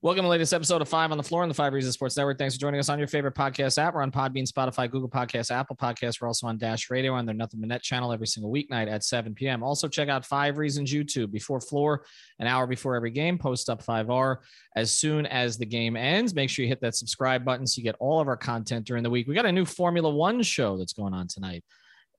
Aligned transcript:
Welcome 0.00 0.22
to 0.22 0.26
the 0.26 0.30
latest 0.30 0.52
episode 0.52 0.80
of 0.80 0.88
Five 0.88 1.10
on 1.10 1.16
the 1.16 1.24
Floor 1.24 1.42
on 1.42 1.48
the 1.48 1.54
Five 1.56 1.72
Reasons 1.72 1.94
Sports 1.94 2.16
Network. 2.16 2.38
Thanks 2.38 2.54
for 2.54 2.60
joining 2.60 2.78
us 2.78 2.88
on 2.88 3.00
your 3.00 3.08
favorite 3.08 3.34
podcast 3.34 3.78
app. 3.78 3.94
We're 3.94 4.02
on 4.02 4.12
Podbean, 4.12 4.48
Spotify, 4.48 4.88
Google 4.88 5.08
Podcasts, 5.08 5.50
Apple 5.50 5.74
Podcasts. 5.74 6.20
We're 6.20 6.28
also 6.28 6.46
on 6.46 6.56
Dash 6.56 6.88
Radio 6.88 7.14
on 7.14 7.26
their 7.26 7.34
Nothing 7.34 7.58
But 7.58 7.70
Net 7.70 7.82
channel 7.82 8.12
every 8.12 8.28
single 8.28 8.48
weeknight 8.52 8.88
at 8.88 9.02
7 9.02 9.34
p.m. 9.34 9.64
Also, 9.64 9.88
check 9.88 10.08
out 10.08 10.24
Five 10.24 10.56
Reasons 10.56 10.92
YouTube 10.92 11.32
before 11.32 11.60
floor, 11.60 12.04
an 12.38 12.46
hour 12.46 12.68
before 12.68 12.94
every 12.94 13.10
game. 13.10 13.38
Post 13.38 13.68
up 13.68 13.84
5R 13.84 14.36
as 14.76 14.92
soon 14.92 15.26
as 15.26 15.58
the 15.58 15.66
game 15.66 15.96
ends. 15.96 16.32
Make 16.32 16.48
sure 16.48 16.62
you 16.62 16.68
hit 16.68 16.80
that 16.82 16.94
subscribe 16.94 17.44
button 17.44 17.66
so 17.66 17.80
you 17.80 17.82
get 17.82 17.96
all 17.98 18.20
of 18.20 18.28
our 18.28 18.36
content 18.36 18.86
during 18.86 19.02
the 19.02 19.10
week. 19.10 19.26
We 19.26 19.34
got 19.34 19.46
a 19.46 19.52
new 19.52 19.64
Formula 19.64 20.08
One 20.08 20.44
show 20.44 20.78
that's 20.78 20.92
going 20.92 21.12
on 21.12 21.26
tonight 21.26 21.64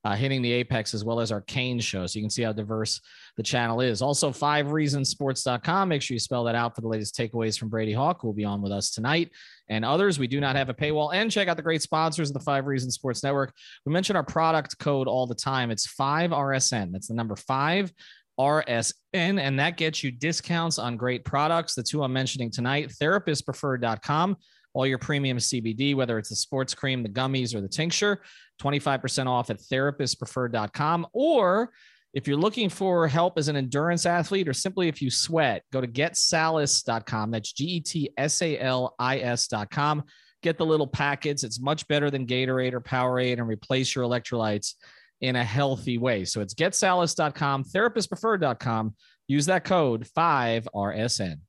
uh, 0.05 0.16
hitting 0.16 0.41
the 0.41 0.52
apex 0.52 0.94
as 0.94 1.03
well 1.03 1.20
as 1.20 1.31
our 1.31 1.41
Kane 1.41 1.80
show. 1.80 2.05
So 2.05 2.20
you 2.20 2.23
can 2.23 2.30
see 2.30 2.44
how 2.44 2.53
diverse 2.53 3.02
the 3.38 3.44
channel 3.44 3.81
is. 3.81 4.02
Also, 4.02 4.31
five 4.31 4.71
reasons 4.71 4.99
reasonsports.com. 4.99 5.90
Make 5.90 6.02
sure 6.02 6.16
you 6.16 6.20
spell 6.20 6.44
that 6.45 6.55
out 6.55 6.76
for 6.76 6.81
the 6.81 6.88
latest 6.88 7.16
takeaways 7.16 7.57
from 7.57 7.70
Brady 7.70 7.94
Hawk, 7.94 8.21
who 8.21 8.27
will 8.27 8.34
be 8.34 8.45
on 8.45 8.62
with 8.62 8.71
us 8.71 8.91
tonight 8.91 9.31
and 9.70 9.85
others. 9.85 10.20
We 10.20 10.27
do 10.27 10.40
not 10.40 10.55
have 10.55 10.70
a 10.70 10.73
paywall. 10.73 11.13
And 11.13 11.31
check 11.31 11.48
out 11.48 11.57
the 11.57 11.63
great 11.63 11.82
sponsors 11.82 12.29
of 12.29 12.34
the 12.34 12.40
Five 12.40 12.65
Reasons 12.65 12.96
Sports 12.96 13.24
Network. 13.24 13.54
We 13.85 13.93
mention 13.93 14.15
our 14.15 14.24
product 14.24 14.77
code 14.79 15.07
all 15.07 15.27
the 15.27 15.35
time. 15.35 15.71
It's 15.71 15.87
5RSN. 15.87 16.91
That's 16.91 17.07
the 17.07 17.13
number 17.13 17.35
five. 17.35 17.91
RSN, 18.40 18.93
and 19.13 19.59
that 19.59 19.76
gets 19.76 20.02
you 20.02 20.12
discounts 20.12 20.79
on 20.79 20.96
great 20.96 21.26
products. 21.26 21.76
The 21.76 21.84
two 21.84 22.04
I'm 22.04 22.13
mentioning 22.13 22.49
tonight, 22.49 22.90
therapistpreferred.com 23.02 24.37
all 24.80 24.88
your 24.88 24.98
premium 24.98 25.38
CBD, 25.38 25.94
whether 25.94 26.18
it's 26.18 26.30
the 26.30 26.35
sports 26.35 26.74
cream, 26.74 27.04
the 27.04 27.10
gummies, 27.10 27.54
or 27.54 27.60
the 27.60 27.68
tincture, 27.68 28.22
25% 28.62 29.27
off 29.27 29.49
at 29.49 29.60
therapistpreferred.com. 29.60 31.05
Or 31.12 31.71
if 32.13 32.27
you're 32.27 32.38
looking 32.38 32.70
for 32.70 33.08
help 33.08 33.38
as 33.38 33.49
an 33.49 33.58
endurance 33.58 34.05
athlete 34.05 34.48
or 34.48 34.54
simply 34.54 34.88
if 34.88 35.02
you 35.02 35.12
sweat, 35.12 35.63
go 35.74 35.82
to 35.82 35.88
getsalis.com. 35.88 37.32
That's 37.32 37.52
G 37.52 37.66
E 37.66 37.80
T 37.82 38.10
S 38.18 38.41
A 38.41 38.58
L 38.58 38.96
I 38.98 39.20
S.com. 39.20 40.04
Get 40.41 40.58
the 40.58 40.66
little 40.66 40.88
packets. 40.88 41.43
It's 41.43 41.60
much 41.60 41.86
better 41.90 42.10
than 42.10 42.26
Gatorade 42.26 42.74
or 42.74 42.80
Powerade 42.80 43.34
and 43.34 43.48
replace 43.48 43.93
your 43.93 44.05
electrolytes 44.05 44.76
in 45.20 45.36
a 45.36 45.43
healthy 45.43 45.98
way. 45.98 46.24
So 46.24 46.40
it's 46.40 46.54
getsalis.com, 46.54 47.66
therapistpreferred.com. 47.66 48.96
Use 49.27 49.46
that 49.48 49.66
code 49.66 50.08
5RSN. 50.18 51.40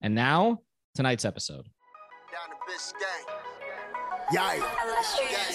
And 0.00 0.14
now, 0.14 0.60
tonight's 0.94 1.24
episode. 1.24 1.66
Yeah. 4.32 4.58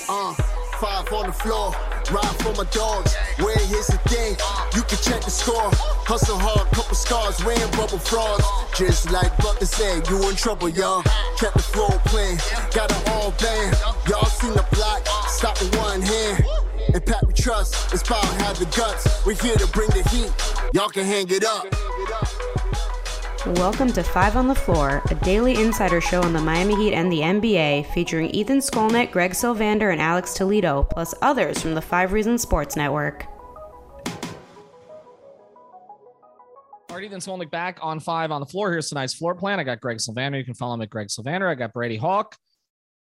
Uh, 0.08 0.34
five 0.80 1.12
on 1.12 1.28
the 1.28 1.34
floor, 1.34 1.76
ride 2.10 2.36
for 2.40 2.54
my 2.56 2.64
dogs. 2.72 3.16
Where 3.40 3.58
here's 3.58 3.88
the 3.88 3.98
thing, 4.08 4.38
you 4.74 4.82
can 4.84 4.98
check 5.04 5.22
the 5.22 5.30
score. 5.30 5.70
Hustle 6.08 6.38
hard, 6.40 6.72
couple 6.72 6.96
scars, 6.96 7.44
wearing 7.44 7.70
bubble 7.72 8.00
frauds. 8.00 8.46
Just 8.78 9.12
like 9.12 9.36
Bucker 9.40 9.66
said, 9.66 10.08
you 10.08 10.30
in 10.30 10.36
trouble, 10.36 10.70
y'all. 10.70 11.04
Kept 11.38 11.56
the 11.56 11.64
floor 11.64 11.92
playing, 12.06 12.38
got 12.74 12.90
it 12.90 13.10
all 13.10 13.32
band. 13.32 13.76
Y'all 14.08 14.26
seen 14.26 14.54
the 14.54 14.66
block, 14.72 15.06
stop 15.28 15.60
with 15.60 15.76
one 15.76 16.02
hand. 16.02 16.46
And 16.94 17.06
Pat 17.06 17.28
we 17.28 17.34
trust, 17.34 17.94
it's 17.94 18.04
power, 18.04 18.24
have 18.44 18.58
the 18.58 18.66
guts. 18.78 19.26
We're 19.26 19.36
here 19.36 19.56
to 19.56 19.68
bring 19.68 19.90
the 19.90 20.08
heat, 20.10 20.32
y'all 20.74 20.90
can 20.90 21.04
hang 21.04 21.28
it 21.30 21.44
up. 21.44 21.68
Welcome 23.48 23.92
to 23.94 24.04
Five 24.04 24.36
on 24.36 24.48
the 24.48 24.54
Floor, 24.54 25.02
a 25.10 25.16
daily 25.16 25.56
insider 25.56 26.00
show 26.00 26.22
on 26.22 26.32
the 26.32 26.40
Miami 26.40 26.76
Heat 26.76 26.94
and 26.94 27.12
the 27.12 27.22
NBA, 27.22 27.92
featuring 27.92 28.30
Ethan 28.30 28.60
Skolnick, 28.60 29.10
Greg 29.10 29.32
Sylvander, 29.32 29.92
and 29.92 30.00
Alex 30.00 30.36
Toledo, 30.36 30.84
plus 30.84 31.16
others 31.24 31.60
from 31.60 31.74
the 31.74 31.82
Five 31.82 32.14
Reasons 32.14 32.44
Sports 32.44 32.76
Network. 32.76 33.26
All 36.88 36.98
right, 36.98 37.04
Ethan 37.04 37.20
Skolnick 37.20 37.50
back 37.50 37.80
on 37.82 38.00
Five 38.00 38.30
on 38.30 38.42
the 38.42 38.46
Floor. 38.46 38.72
Here's 38.74 38.90
tonight's 38.90 39.16
floor 39.16 39.34
plan. 39.34 39.60
I 39.60 39.64
got 39.64 39.82
Greg 39.82 39.98
Sylvander. 39.98 40.38
You 40.38 40.46
can 40.46 40.54
follow 40.54 40.76
him 40.76 40.84
at 40.84 40.92
Greg 40.92 41.08
Sylvander. 41.08 41.50
I 41.50 41.56
got 41.56 41.74
Brady 41.74 41.98
Hawk. 41.98 42.38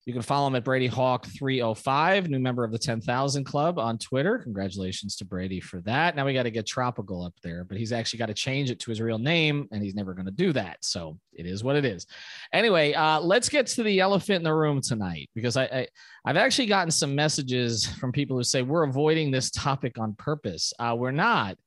You 0.05 0.13
can 0.13 0.21
follow 0.21 0.45
him 0.45 0.55
at 0.55 0.63
Brady 0.63 0.85
Hawk 0.85 1.25
305, 1.25 2.29
new 2.29 2.37
member 2.37 2.63
of 2.63 2.71
the 2.71 2.77
10,000 2.77 3.43
Club 3.43 3.79
on 3.79 3.97
Twitter. 3.97 4.37
Congratulations 4.37 5.15
to 5.15 5.25
Brady 5.25 5.59
for 5.59 5.81
that. 5.81 6.15
Now 6.15 6.27
we 6.27 6.33
got 6.33 6.43
to 6.43 6.51
get 6.51 6.67
Tropical 6.67 7.23
up 7.23 7.33
there, 7.41 7.63
but 7.63 7.75
he's 7.75 7.91
actually 7.91 8.19
got 8.19 8.27
to 8.27 8.35
change 8.35 8.69
it 8.69 8.79
to 8.81 8.91
his 8.91 9.01
real 9.01 9.17
name, 9.17 9.67
and 9.71 9.81
he's 9.81 9.95
never 9.95 10.13
going 10.13 10.27
to 10.27 10.31
do 10.31 10.53
that. 10.53 10.77
So 10.81 11.17
it 11.33 11.47
is 11.47 11.63
what 11.63 11.75
it 11.75 11.85
is. 11.85 12.05
Anyway, 12.53 12.93
uh, 12.93 13.19
let's 13.19 13.49
get 13.49 13.65
to 13.65 13.81
the 13.81 13.99
elephant 13.99 14.37
in 14.37 14.43
the 14.43 14.53
room 14.53 14.79
tonight 14.79 15.31
because 15.33 15.57
I, 15.57 15.63
I 15.63 15.87
I've 16.23 16.37
actually 16.37 16.67
gotten 16.67 16.91
some 16.91 17.15
messages 17.15 17.87
from 17.87 18.11
people 18.11 18.37
who 18.37 18.43
say 18.43 18.61
we're 18.61 18.83
avoiding 18.83 19.31
this 19.31 19.49
topic 19.49 19.97
on 19.97 20.13
purpose. 20.13 20.71
Uh, 20.77 20.95
we're 20.95 21.09
not. 21.09 21.57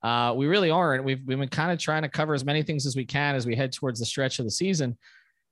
Uh, 0.00 0.32
we 0.36 0.46
really 0.46 0.70
aren't. 0.70 1.02
We've, 1.02 1.20
we've 1.26 1.38
been 1.38 1.48
kind 1.48 1.72
of 1.72 1.78
trying 1.80 2.02
to 2.02 2.08
cover 2.08 2.34
as 2.34 2.44
many 2.44 2.62
things 2.62 2.86
as 2.86 2.94
we 2.94 3.04
can 3.04 3.34
as 3.34 3.46
we 3.46 3.56
head 3.56 3.72
towards 3.72 3.98
the 3.98 4.06
stretch 4.06 4.38
of 4.38 4.44
the 4.44 4.50
season 4.50 4.96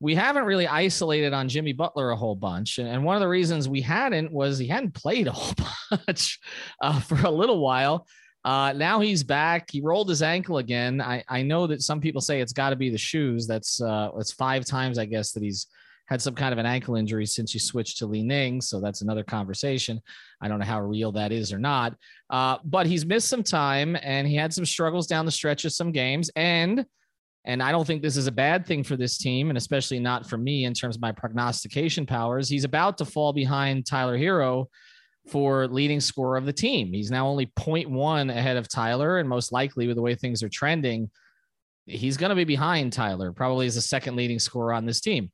we 0.00 0.14
haven't 0.14 0.44
really 0.44 0.66
isolated 0.66 1.32
on 1.32 1.48
Jimmy 1.48 1.72
Butler 1.72 2.10
a 2.10 2.16
whole 2.16 2.36
bunch. 2.36 2.78
And 2.78 3.04
one 3.04 3.16
of 3.16 3.20
the 3.20 3.28
reasons 3.28 3.69
we 3.69 3.81
hadn't 3.81 4.32
was 4.32 4.59
he 4.59 4.69
hadn't 4.69 4.94
played 4.94 5.26
a 5.26 5.32
whole 5.32 5.54
bunch 6.06 6.38
uh, 6.81 7.00
for 7.00 7.19
a 7.26 7.31
little 7.31 7.59
while. 7.60 8.06
Uh, 8.44 8.72
now 8.72 9.00
he's 9.00 9.25
back. 9.25 9.69
He 9.70 9.81
rolled 9.81 10.08
his 10.08 10.22
ankle 10.22 10.58
again. 10.58 11.00
I, 11.00 11.25
I 11.28 11.42
know 11.42 11.66
that 11.66 11.82
some 11.82 12.00
people 12.00 12.20
say 12.20 12.41
it's 12.41 12.53
got 12.53 12.70
to 12.70 12.76
be 12.76 12.91
the 12.91 12.98
shoes. 12.98 13.47
That's 13.47 13.81
uh, 13.81 14.10
it's 14.16 14.32
five 14.32 14.64
times, 14.64 14.98
I 14.98 15.04
guess, 15.04 15.32
that 15.32 15.42
he's 15.42 15.66
had 16.06 16.22
some 16.22 16.34
kind 16.34 16.53
of 16.53 16.58
an 16.58 16.64
ankle 16.64 16.97
injury 16.97 17.26
since 17.26 17.53
he 17.53 17.58
switched 17.58 17.98
to 17.98 18.06
Li 18.06 18.22
Ning. 18.22 18.60
So 18.60 18.81
that's 18.81 19.03
another 19.03 19.22
conversation. 19.22 20.00
I 20.41 20.48
don't 20.48 20.60
know 20.60 20.64
how 20.64 20.81
real 20.81 21.12
that 21.12 21.32
is 21.32 21.53
or 21.53 21.58
not. 21.58 21.94
Uh, 22.31 22.58
but 22.64 22.87
he's 22.87 23.04
missed 23.04 23.28
some 23.28 23.42
time 23.42 23.97
and 24.03 24.26
he 24.26 24.34
had 24.34 24.54
some 24.54 24.64
struggles 24.64 25.06
down 25.06 25.26
the 25.26 25.32
stretch 25.32 25.64
of 25.66 25.72
some 25.72 25.92
games. 25.92 26.31
And 26.34 26.87
and 27.48 27.62
I 27.62 27.72
don't 27.72 27.86
think 27.86 28.03
this 28.03 28.19
is 28.19 28.26
a 28.26 28.32
bad 28.32 28.66
thing 28.66 28.84
for 28.84 28.94
this 28.94 29.16
team, 29.16 29.48
and 29.48 29.56
especially 29.56 29.98
not 29.98 30.28
for 30.28 30.36
me 30.36 30.66
in 30.66 30.75
terms 30.75 30.97
of 30.97 31.00
my 31.00 31.12
prognostication 31.12 32.04
powers. 32.04 32.47
He's 32.47 32.64
about 32.64 32.98
to 32.98 33.06
fall 33.06 33.32
behind 33.32 33.86
Tyler 33.86 34.19
Herro 34.19 34.66
for 35.31 35.66
leading 35.66 35.98
scorer 35.98 36.37
of 36.37 36.44
the 36.44 36.53
team. 36.53 36.92
He's 36.92 37.10
now 37.10 37.26
only 37.26 37.47
0.1 37.47 38.31
ahead 38.31 38.58
of 38.58 38.69
Tyler, 38.69 39.16
and 39.16 39.26
most 39.26 39.50
likely 39.50 39.87
with 39.87 39.97
the 39.97 40.03
way 40.03 40.14
things 40.14 40.42
are 40.42 40.50
trending, 40.50 41.10
he's 41.87 42.19
going 42.19 42.28
to 42.28 42.37
be 42.37 42.44
behind 42.44 42.92
Tyler, 42.92 43.32
probably 43.32 43.66
as 43.66 43.76
the 43.76 43.81
second 43.81 44.14
leading 44.14 44.38
scorer 44.38 44.75
on 44.75 44.84
this 44.84 45.00
team. 45.00 45.31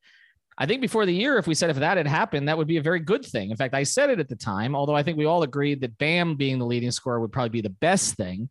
I 0.57 0.65
think 0.65 0.79
before 0.79 1.05
the 1.05 1.13
year, 1.13 1.37
if 1.37 1.47
we 1.47 1.53
said 1.53 1.69
if 1.69 1.75
that 1.77 1.97
had 1.97 2.07
happened, 2.07 2.47
that 2.47 2.57
would 2.57 2.65
be 2.67 2.77
a 2.77 2.81
very 2.81 3.01
good 3.01 3.25
thing. 3.25 3.51
In 3.51 3.57
fact, 3.57 3.73
I 3.73 3.83
said 3.83 4.09
it 4.09 4.21
at 4.21 4.29
the 4.29 4.37
time, 4.37 4.73
although 4.73 4.95
I 4.95 5.03
think 5.03 5.17
we 5.17 5.25
all 5.25 5.43
agreed 5.43 5.81
that 5.81 5.97
Bam 5.97 6.37
being 6.37 6.59
the 6.59 6.65
leading 6.65 6.91
scorer 6.91 7.19
would 7.19 7.33
probably 7.33 7.49
be 7.49 7.59
the 7.59 7.69
best 7.69 8.15
thing, 8.15 8.47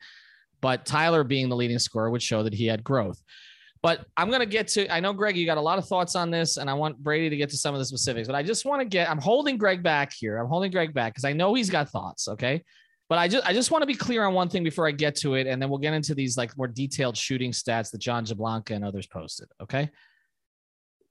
but 0.61 0.85
Tyler 0.85 1.25
being 1.25 1.49
the 1.49 1.57
leading 1.57 1.79
scorer 1.79 2.11
would 2.11 2.23
show 2.23 2.43
that 2.43 2.53
he 2.53 2.67
had 2.67 2.85
growth. 2.85 3.23
But 3.85 4.07
I'm 4.17 4.29
going 4.29 4.41
to 4.41 4.47
get 4.47 4.67
to, 4.69 4.91
I 4.91 4.99
know, 4.99 5.13
Greg, 5.13 5.37
you 5.37 5.45
got 5.45 5.59
a 5.59 5.61
lot 5.61 5.77
of 5.77 5.87
thoughts 5.87 6.17
on 6.17 6.31
this, 6.31 6.57
and 6.57 6.71
I 6.71 6.73
want 6.73 6.97
Brady 6.97 7.29
to 7.29 7.37
get 7.37 7.51
to 7.51 7.57
some 7.59 7.75
of 7.75 7.81
the 7.81 7.85
specifics, 7.85 8.27
but 8.27 8.35
I 8.35 8.43
just 8.43 8.65
want 8.65 8.81
to 8.81 8.87
get, 8.87 9.11
I'm 9.11 9.21
holding 9.21 9.59
Greg 9.59 9.83
back 9.83 10.11
here. 10.11 10.39
I'm 10.39 10.49
holding 10.49 10.71
Greg 10.71 10.95
back 10.95 11.13
because 11.13 11.27
I 11.27 11.35
know 11.35 11.53
he's 11.53 11.69
got 11.69 11.91
thoughts. 11.91 12.27
Okay. 12.27 12.65
But 13.11 13.19
I 13.19 13.29
just, 13.29 13.47
I 13.47 13.53
just 13.53 13.71
want 13.71 13.83
to 13.83 13.87
be 13.87 13.95
clear 13.95 14.25
on 14.25 14.33
one 14.33 14.49
thing 14.49 14.65
before 14.65 14.89
I 14.89 14.91
get 14.91 15.17
to 15.17 15.35
it. 15.35 15.47
And 15.47 15.61
then 15.61 15.69
we'll 15.69 15.81
get 15.81 15.93
into 15.93 16.15
these 16.15 16.39
like 16.39 16.57
more 16.57 16.67
detailed 16.67 17.15
shooting 17.15 17.53
stats 17.53 17.91
that 17.91 17.99
John 17.99 18.25
Jablanca 18.25 18.71
and 18.71 18.87
others 18.87 19.07
posted. 19.07 19.49
Okay. 19.61 19.91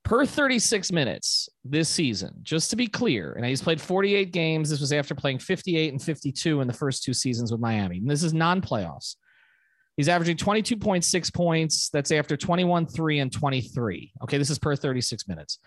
Per 0.02 0.26
36 0.26 0.90
minutes 0.90 1.48
this 1.64 1.88
season, 1.88 2.34
just 2.42 2.70
to 2.70 2.76
be 2.76 2.88
clear, 2.88 3.34
and 3.34 3.46
he's 3.46 3.62
played 3.62 3.80
48 3.80 4.32
games. 4.32 4.68
This 4.68 4.80
was 4.80 4.92
after 4.92 5.14
playing 5.14 5.38
58 5.38 5.92
and 5.92 6.02
52 6.02 6.60
in 6.60 6.66
the 6.66 6.72
first 6.72 7.04
two 7.04 7.14
seasons 7.14 7.52
with 7.52 7.60
Miami. 7.60 7.98
And 7.98 8.10
this 8.10 8.24
is 8.24 8.34
non 8.34 8.60
playoffs. 8.60 9.14
He's 9.96 10.08
averaging 10.08 10.36
22.6 10.36 11.34
points. 11.34 11.88
That's 11.90 12.10
after 12.10 12.36
21, 12.36 12.86
3, 12.86 13.18
and 13.20 13.32
23. 13.32 14.12
Okay, 14.22 14.38
this 14.38 14.50
is 14.50 14.58
per 14.58 14.74
36 14.74 15.28
minutes. 15.28 15.58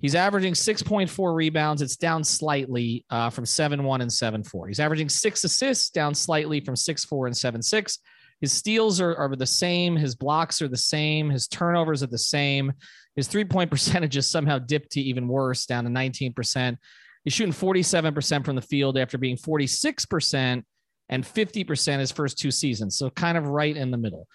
He's 0.00 0.14
averaging 0.14 0.54
6.4 0.54 1.34
rebounds. 1.34 1.82
It's 1.82 1.96
down 1.96 2.22
slightly 2.22 3.04
uh, 3.10 3.30
from 3.30 3.44
7 3.44 3.82
1 3.82 4.00
and 4.00 4.12
7 4.12 4.44
4. 4.44 4.68
He's 4.68 4.80
averaging 4.80 5.08
six 5.08 5.42
assists, 5.42 5.90
down 5.90 6.14
slightly 6.14 6.60
from 6.60 6.76
6 6.76 7.04
4 7.04 7.26
and 7.26 7.36
7 7.36 7.62
6. 7.62 7.98
His 8.40 8.52
steals 8.52 9.00
are, 9.00 9.16
are 9.16 9.34
the 9.34 9.46
same. 9.46 9.96
His 9.96 10.14
blocks 10.14 10.62
are 10.62 10.68
the 10.68 10.76
same. 10.76 11.30
His 11.30 11.48
turnovers 11.48 12.04
are 12.04 12.08
the 12.08 12.18
same. 12.18 12.72
His 13.16 13.26
three 13.26 13.44
point 13.44 13.70
percentage 13.72 14.16
somehow 14.24 14.58
dipped 14.58 14.92
to 14.92 15.00
even 15.00 15.26
worse, 15.26 15.66
down 15.66 15.84
to 15.84 15.90
19%. 15.90 16.76
He's 17.24 17.32
shooting 17.34 17.52
47% 17.52 18.44
from 18.44 18.56
the 18.56 18.62
field 18.62 18.96
after 18.96 19.18
being 19.18 19.36
46% 19.36 20.62
and 21.08 21.24
50% 21.24 21.98
his 21.98 22.12
first 22.12 22.38
two 22.38 22.50
seasons. 22.50 22.96
So 22.96 23.10
kind 23.10 23.38
of 23.38 23.46
right 23.48 23.76
in 23.76 23.90
the 23.90 23.96
middle. 23.98 24.26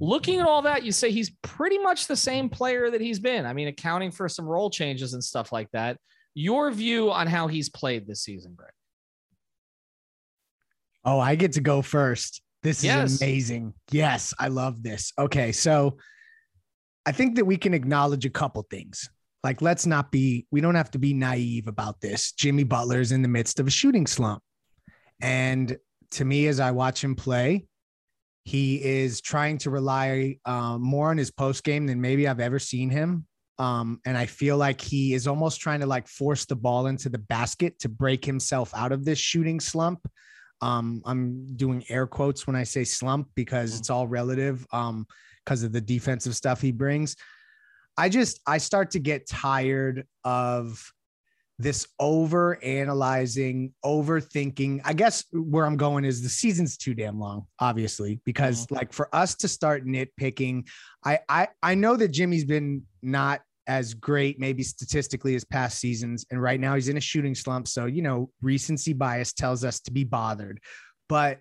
looking 0.00 0.38
at 0.40 0.46
all 0.46 0.62
that, 0.62 0.84
you 0.84 0.92
say 0.92 1.10
he's 1.10 1.30
pretty 1.42 1.76
much 1.78 2.06
the 2.06 2.14
same 2.16 2.48
player 2.48 2.88
that 2.90 3.00
he's 3.00 3.18
been. 3.18 3.44
I 3.44 3.52
mean, 3.52 3.66
accounting 3.68 4.12
for 4.12 4.28
some 4.28 4.46
role 4.46 4.70
changes 4.70 5.12
and 5.14 5.22
stuff 5.24 5.50
like 5.50 5.68
that. 5.72 5.98
Your 6.34 6.70
view 6.70 7.10
on 7.10 7.26
how 7.26 7.48
he's 7.48 7.68
played 7.68 8.06
this 8.06 8.22
season, 8.22 8.54
Greg? 8.56 8.70
Oh, 11.04 11.18
I 11.18 11.34
get 11.34 11.52
to 11.52 11.60
go 11.60 11.82
first. 11.82 12.42
This 12.62 12.78
is 12.78 12.84
Yes. 12.84 13.20
amazing. 13.20 13.74
Yes, 13.90 14.34
I 14.38 14.48
love 14.48 14.82
this. 14.82 15.12
Okay, 15.18 15.52
so 15.52 15.96
I 17.06 17.12
think 17.12 17.36
that 17.36 17.44
we 17.44 17.56
can 17.56 17.74
acknowledge 17.74 18.24
a 18.24 18.30
couple 18.30 18.62
things. 18.70 19.08
Like, 19.44 19.62
let's 19.62 19.86
not 19.86 20.10
be, 20.12 20.46
we 20.50 20.60
don't 20.60 20.74
have 20.74 20.90
to 20.92 20.98
be 20.98 21.14
naive 21.14 21.66
about 21.68 22.00
this. 22.00 22.32
Jimmy 22.32 22.64
Butler 22.64 23.00
is 23.00 23.12
in 23.12 23.22
the 23.22 23.28
midst 23.28 23.60
of 23.60 23.66
a 23.66 23.70
shooting 23.70 24.06
slump. 24.06 24.42
And 25.20 25.76
to 26.12 26.24
me, 26.24 26.46
as 26.46 26.60
I 26.60 26.70
watch 26.70 27.02
him 27.02 27.14
play, 27.14 27.66
he 28.44 28.82
is 28.82 29.20
trying 29.20 29.58
to 29.58 29.70
rely 29.70 30.38
um, 30.44 30.80
more 30.80 31.10
on 31.10 31.18
his 31.18 31.30
post 31.30 31.64
game 31.64 31.86
than 31.86 32.00
maybe 32.00 32.26
I've 32.26 32.40
ever 32.40 32.58
seen 32.58 32.88
him. 32.88 33.26
Um, 33.58 34.00
and 34.06 34.16
I 34.16 34.26
feel 34.26 34.56
like 34.56 34.80
he 34.80 35.14
is 35.14 35.26
almost 35.26 35.60
trying 35.60 35.80
to 35.80 35.86
like 35.86 36.06
force 36.06 36.46
the 36.46 36.56
ball 36.56 36.86
into 36.86 37.08
the 37.08 37.18
basket 37.18 37.78
to 37.80 37.88
break 37.88 38.24
himself 38.24 38.72
out 38.74 38.92
of 38.92 39.04
this 39.04 39.18
shooting 39.18 39.60
slump. 39.60 40.00
Um, 40.60 41.02
I'm 41.04 41.56
doing 41.56 41.84
air 41.88 42.06
quotes 42.06 42.46
when 42.46 42.56
I 42.56 42.62
say 42.62 42.84
slump 42.84 43.28
because 43.34 43.78
it's 43.78 43.90
all 43.90 44.06
relative 44.06 44.66
um, 44.72 45.06
because 45.44 45.62
of 45.62 45.72
the 45.72 45.80
defensive 45.80 46.34
stuff 46.34 46.60
he 46.60 46.72
brings. 46.72 47.16
I 47.96 48.08
just 48.08 48.40
I 48.46 48.58
start 48.58 48.92
to 48.92 49.00
get 49.00 49.28
tired 49.28 50.06
of 50.24 50.92
this 51.58 51.88
over 51.98 52.62
analyzing, 52.62 53.72
overthinking. 53.84 54.80
I 54.84 54.92
guess 54.92 55.24
where 55.32 55.66
I'm 55.66 55.76
going 55.76 56.04
is 56.04 56.22
the 56.22 56.28
season's 56.28 56.76
too 56.76 56.94
damn 56.94 57.18
long, 57.18 57.46
obviously, 57.58 58.20
because 58.24 58.66
mm-hmm. 58.66 58.76
like 58.76 58.92
for 58.92 59.14
us 59.14 59.34
to 59.36 59.48
start 59.48 59.84
nitpicking, 59.84 60.68
I 61.04 61.18
I 61.28 61.48
I 61.62 61.74
know 61.74 61.96
that 61.96 62.08
Jimmy's 62.08 62.44
been 62.44 62.82
not 63.02 63.40
as 63.66 63.92
great 63.92 64.40
maybe 64.40 64.62
statistically 64.62 65.34
as 65.34 65.44
past 65.44 65.78
seasons 65.78 66.24
and 66.30 66.40
right 66.40 66.58
now 66.58 66.74
he's 66.74 66.88
in 66.88 66.96
a 66.96 67.00
shooting 67.00 67.34
slump 67.34 67.68
so 67.68 67.84
you 67.84 68.00
know 68.00 68.30
recency 68.40 68.94
bias 68.94 69.34
tells 69.34 69.62
us 69.62 69.80
to 69.80 69.92
be 69.92 70.04
bothered. 70.04 70.60
But 71.08 71.40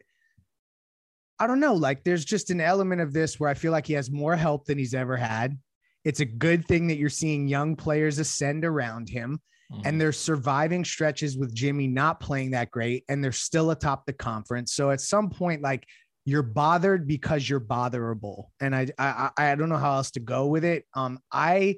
i 1.39 1.45
don't 1.45 1.59
know 1.59 1.75
like 1.75 2.03
there's 2.03 2.25
just 2.25 2.49
an 2.49 2.59
element 2.59 2.99
of 2.99 3.13
this 3.13 3.39
where 3.39 3.47
i 3.47 3.53
feel 3.53 3.71
like 3.71 3.85
he 3.85 3.93
has 3.93 4.09
more 4.09 4.35
help 4.35 4.65
than 4.65 4.77
he's 4.77 4.95
ever 4.95 5.15
had. 5.15 5.57
It's 6.03 6.19
a 6.21 6.25
good 6.25 6.65
thing 6.65 6.87
that 6.87 6.97
you're 6.97 7.09
seeing 7.09 7.47
young 7.47 7.75
players 7.75 8.17
ascend 8.17 8.65
around 8.65 9.09
him 9.09 9.39
and 9.83 9.99
they're 9.99 10.13
surviving 10.13 10.85
stretches 10.85 11.37
with 11.37 11.53
Jimmy 11.53 11.87
not 11.87 12.19
playing 12.19 12.51
that 12.51 12.71
great 12.71 13.03
and 13.09 13.23
they're 13.23 13.31
still 13.31 13.71
atop 13.71 14.05
the 14.05 14.13
conference. 14.13 14.73
So 14.73 14.91
at 14.91 15.01
some 15.01 15.29
point 15.29 15.61
like 15.61 15.85
you're 16.25 16.43
bothered 16.43 17.07
because 17.07 17.49
you're 17.49 17.59
botherable. 17.61 18.45
And 18.59 18.75
I 18.75 18.87
I 18.97 19.29
I 19.37 19.55
don't 19.55 19.69
know 19.69 19.77
how 19.77 19.95
else 19.95 20.11
to 20.11 20.19
go 20.19 20.47
with 20.47 20.63
it. 20.63 20.85
Um 20.93 21.19
I 21.31 21.77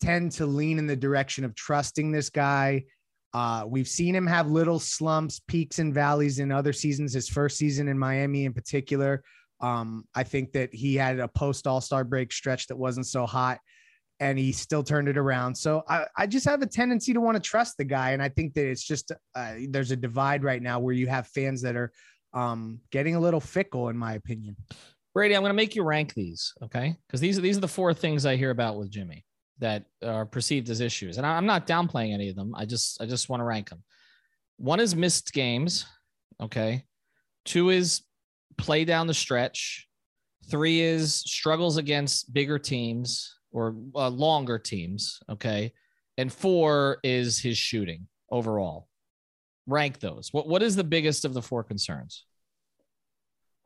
tend 0.00 0.32
to 0.32 0.46
lean 0.46 0.78
in 0.78 0.86
the 0.86 0.96
direction 0.96 1.44
of 1.44 1.54
trusting 1.54 2.10
this 2.10 2.28
guy. 2.28 2.84
Uh, 3.34 3.64
we've 3.66 3.88
seen 3.88 4.14
him 4.14 4.26
have 4.26 4.50
little 4.50 4.78
slumps, 4.78 5.40
peaks 5.46 5.78
and 5.78 5.94
valleys 5.94 6.38
in 6.38 6.52
other 6.52 6.72
seasons. 6.72 7.14
His 7.14 7.28
first 7.28 7.56
season 7.56 7.88
in 7.88 7.98
Miami, 7.98 8.44
in 8.44 8.52
particular, 8.52 9.22
um, 9.60 10.04
I 10.14 10.24
think 10.24 10.52
that 10.52 10.74
he 10.74 10.96
had 10.96 11.18
a 11.18 11.28
post 11.28 11.66
All 11.66 11.80
Star 11.80 12.04
break 12.04 12.32
stretch 12.32 12.66
that 12.66 12.76
wasn't 12.76 13.06
so 13.06 13.24
hot, 13.24 13.58
and 14.22 14.38
he 14.38 14.52
still 14.52 14.84
turned 14.84 15.08
it 15.08 15.18
around. 15.18 15.52
So 15.52 15.82
I, 15.88 16.06
I 16.16 16.26
just 16.28 16.46
have 16.46 16.62
a 16.62 16.66
tendency 16.66 17.12
to 17.12 17.20
want 17.20 17.34
to 17.34 17.40
trust 17.40 17.76
the 17.76 17.84
guy, 17.84 18.12
and 18.12 18.22
I 18.22 18.28
think 18.28 18.54
that 18.54 18.68
it's 18.68 18.84
just 18.84 19.10
uh, 19.34 19.54
there's 19.68 19.90
a 19.90 19.96
divide 19.96 20.44
right 20.44 20.62
now 20.62 20.78
where 20.78 20.94
you 20.94 21.08
have 21.08 21.26
fans 21.26 21.60
that 21.62 21.74
are 21.74 21.90
um, 22.32 22.78
getting 22.92 23.16
a 23.16 23.20
little 23.20 23.40
fickle, 23.40 23.88
in 23.88 23.96
my 23.96 24.14
opinion. 24.14 24.56
Brady, 25.12 25.34
I'm 25.34 25.42
going 25.42 25.50
to 25.50 25.54
make 25.54 25.74
you 25.74 25.82
rank 25.82 26.14
these, 26.14 26.54
okay? 26.62 26.96
Because 27.06 27.20
these 27.20 27.36
are 27.36 27.40
these 27.40 27.58
are 27.58 27.62
the 27.62 27.68
four 27.68 27.92
things 27.92 28.24
I 28.24 28.36
hear 28.36 28.50
about 28.50 28.78
with 28.78 28.90
Jimmy 28.90 29.24
that 29.58 29.86
are 30.04 30.24
perceived 30.24 30.70
as 30.70 30.80
issues, 30.80 31.18
and 31.18 31.26
I- 31.26 31.36
I'm 31.36 31.46
not 31.46 31.66
downplaying 31.66 32.14
any 32.14 32.28
of 32.28 32.36
them. 32.36 32.54
I 32.54 32.64
just 32.64 33.02
I 33.02 33.06
just 33.06 33.28
want 33.28 33.40
to 33.40 33.44
rank 33.44 33.70
them. 33.70 33.82
One 34.56 34.78
is 34.78 34.94
missed 34.94 35.32
games, 35.32 35.84
okay. 36.40 36.84
Two 37.44 37.70
is 37.70 38.02
play 38.56 38.84
down 38.84 39.08
the 39.08 39.14
stretch. 39.14 39.88
Three 40.48 40.80
is 40.80 41.14
struggles 41.16 41.76
against 41.76 42.32
bigger 42.32 42.58
teams 42.60 43.34
or 43.52 43.76
uh, 43.94 44.08
longer 44.08 44.58
teams, 44.58 45.20
okay. 45.30 45.72
And 46.18 46.32
four 46.32 46.98
is 47.02 47.38
his 47.38 47.56
shooting 47.56 48.06
overall. 48.30 48.88
Rank 49.66 50.00
those. 50.00 50.30
What 50.32 50.48
what 50.48 50.62
is 50.62 50.76
the 50.76 50.84
biggest 50.84 51.24
of 51.24 51.34
the 51.34 51.42
four 51.42 51.62
concerns? 51.62 52.24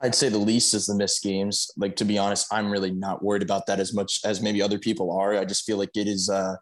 I'd 0.00 0.14
say 0.14 0.28
the 0.28 0.38
least 0.38 0.74
is 0.74 0.86
the 0.86 0.94
missed 0.94 1.22
games. 1.22 1.70
Like 1.76 1.96
to 1.96 2.04
be 2.04 2.18
honest, 2.18 2.52
I'm 2.52 2.70
really 2.70 2.90
not 2.90 3.22
worried 3.22 3.42
about 3.42 3.66
that 3.66 3.80
as 3.80 3.94
much 3.94 4.20
as 4.24 4.42
maybe 4.42 4.60
other 4.60 4.78
people 4.78 5.10
are. 5.10 5.36
I 5.36 5.44
just 5.44 5.64
feel 5.64 5.78
like 5.78 5.96
it 5.96 6.06
is 6.06 6.28
uh, 6.28 6.56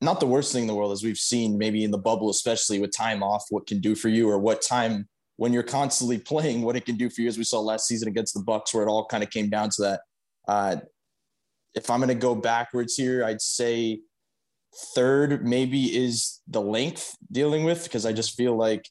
not 0.00 0.20
the 0.20 0.26
worst 0.26 0.52
thing 0.52 0.62
in 0.62 0.68
the 0.68 0.74
world, 0.74 0.92
as 0.92 1.02
we've 1.02 1.18
seen 1.18 1.58
maybe 1.58 1.82
in 1.82 1.90
the 1.90 1.98
bubble, 1.98 2.30
especially 2.30 2.78
with 2.78 2.96
time 2.96 3.22
off, 3.22 3.44
what 3.50 3.66
can 3.66 3.80
do 3.80 3.94
for 3.94 4.08
you, 4.08 4.28
or 4.28 4.38
what 4.38 4.62
time 4.62 5.08
when 5.36 5.52
you're 5.52 5.64
constantly 5.64 6.18
playing, 6.30 6.62
what 6.62 6.76
it 6.76 6.86
can 6.86 6.96
do 6.96 7.10
for 7.10 7.22
you, 7.22 7.28
as 7.28 7.38
we 7.38 7.44
saw 7.44 7.58
last 7.60 7.88
season 7.88 8.06
against 8.08 8.34
the 8.34 8.42
Bucks, 8.42 8.72
where 8.72 8.84
it 8.84 8.88
all 8.88 9.06
kind 9.06 9.24
of 9.24 9.30
came 9.30 9.50
down 9.50 9.70
to 9.70 9.82
that. 9.82 10.00
Uh, 10.46 10.76
if 11.74 11.90
I'm 11.90 12.00
going 12.00 12.08
to 12.08 12.14
go 12.14 12.34
backwards 12.34 12.94
here, 12.94 13.24
I'd 13.24 13.42
say 13.42 14.00
third 14.94 15.46
maybe 15.46 15.96
is 15.96 16.40
the 16.48 16.60
length 16.60 17.16
dealing 17.30 17.64
with 17.64 17.84
because 17.84 18.04
I 18.06 18.12
just 18.12 18.36
feel 18.36 18.56
like 18.56 18.88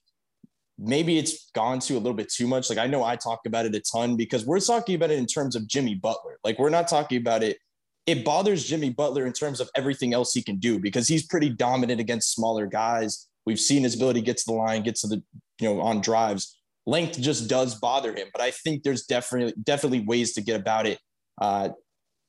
maybe 0.79 1.17
it's 1.17 1.49
gone 1.51 1.79
to 1.79 1.93
a 1.93 1.99
little 1.99 2.13
bit 2.13 2.29
too 2.29 2.47
much. 2.47 2.69
Like 2.69 2.79
I 2.79 2.87
know 2.87 3.03
I 3.03 3.15
talk 3.15 3.41
about 3.45 3.65
it 3.65 3.75
a 3.75 3.81
ton 3.81 4.15
because 4.15 4.45
we're 4.45 4.59
talking 4.59 4.95
about 4.95 5.11
it 5.11 5.19
in 5.19 5.25
terms 5.25 5.55
of 5.55 5.67
Jimmy 5.67 5.95
Butler. 5.95 6.39
Like 6.43 6.59
we're 6.59 6.69
not 6.69 6.87
talking 6.87 7.17
about 7.19 7.43
it. 7.43 7.57
It 8.05 8.25
bothers 8.25 8.65
Jimmy 8.65 8.89
Butler 8.89 9.25
in 9.25 9.33
terms 9.33 9.61
of 9.61 9.69
everything 9.75 10.13
else 10.13 10.33
he 10.33 10.41
can 10.41 10.57
do 10.57 10.79
because 10.79 11.07
he's 11.07 11.25
pretty 11.25 11.49
dominant 11.49 12.01
against 12.01 12.33
smaller 12.33 12.65
guys. 12.65 13.29
We've 13.45 13.59
seen 13.59 13.83
his 13.83 13.95
ability 13.95 14.21
get 14.21 14.37
to 14.37 14.43
the 14.45 14.53
line, 14.53 14.83
get 14.83 14.95
to 14.97 15.07
the, 15.07 15.23
you 15.59 15.73
know, 15.73 15.81
on 15.81 16.01
drives. 16.01 16.57
Length 16.85 17.21
just 17.21 17.47
does 17.47 17.75
bother 17.75 18.13
him, 18.13 18.27
but 18.33 18.41
I 18.41 18.51
think 18.51 18.83
there's 18.83 19.05
definitely 19.05 19.53
definitely 19.63 20.01
ways 20.01 20.33
to 20.33 20.41
get 20.41 20.59
about 20.59 20.85
it. 20.85 20.99
Uh, 21.39 21.69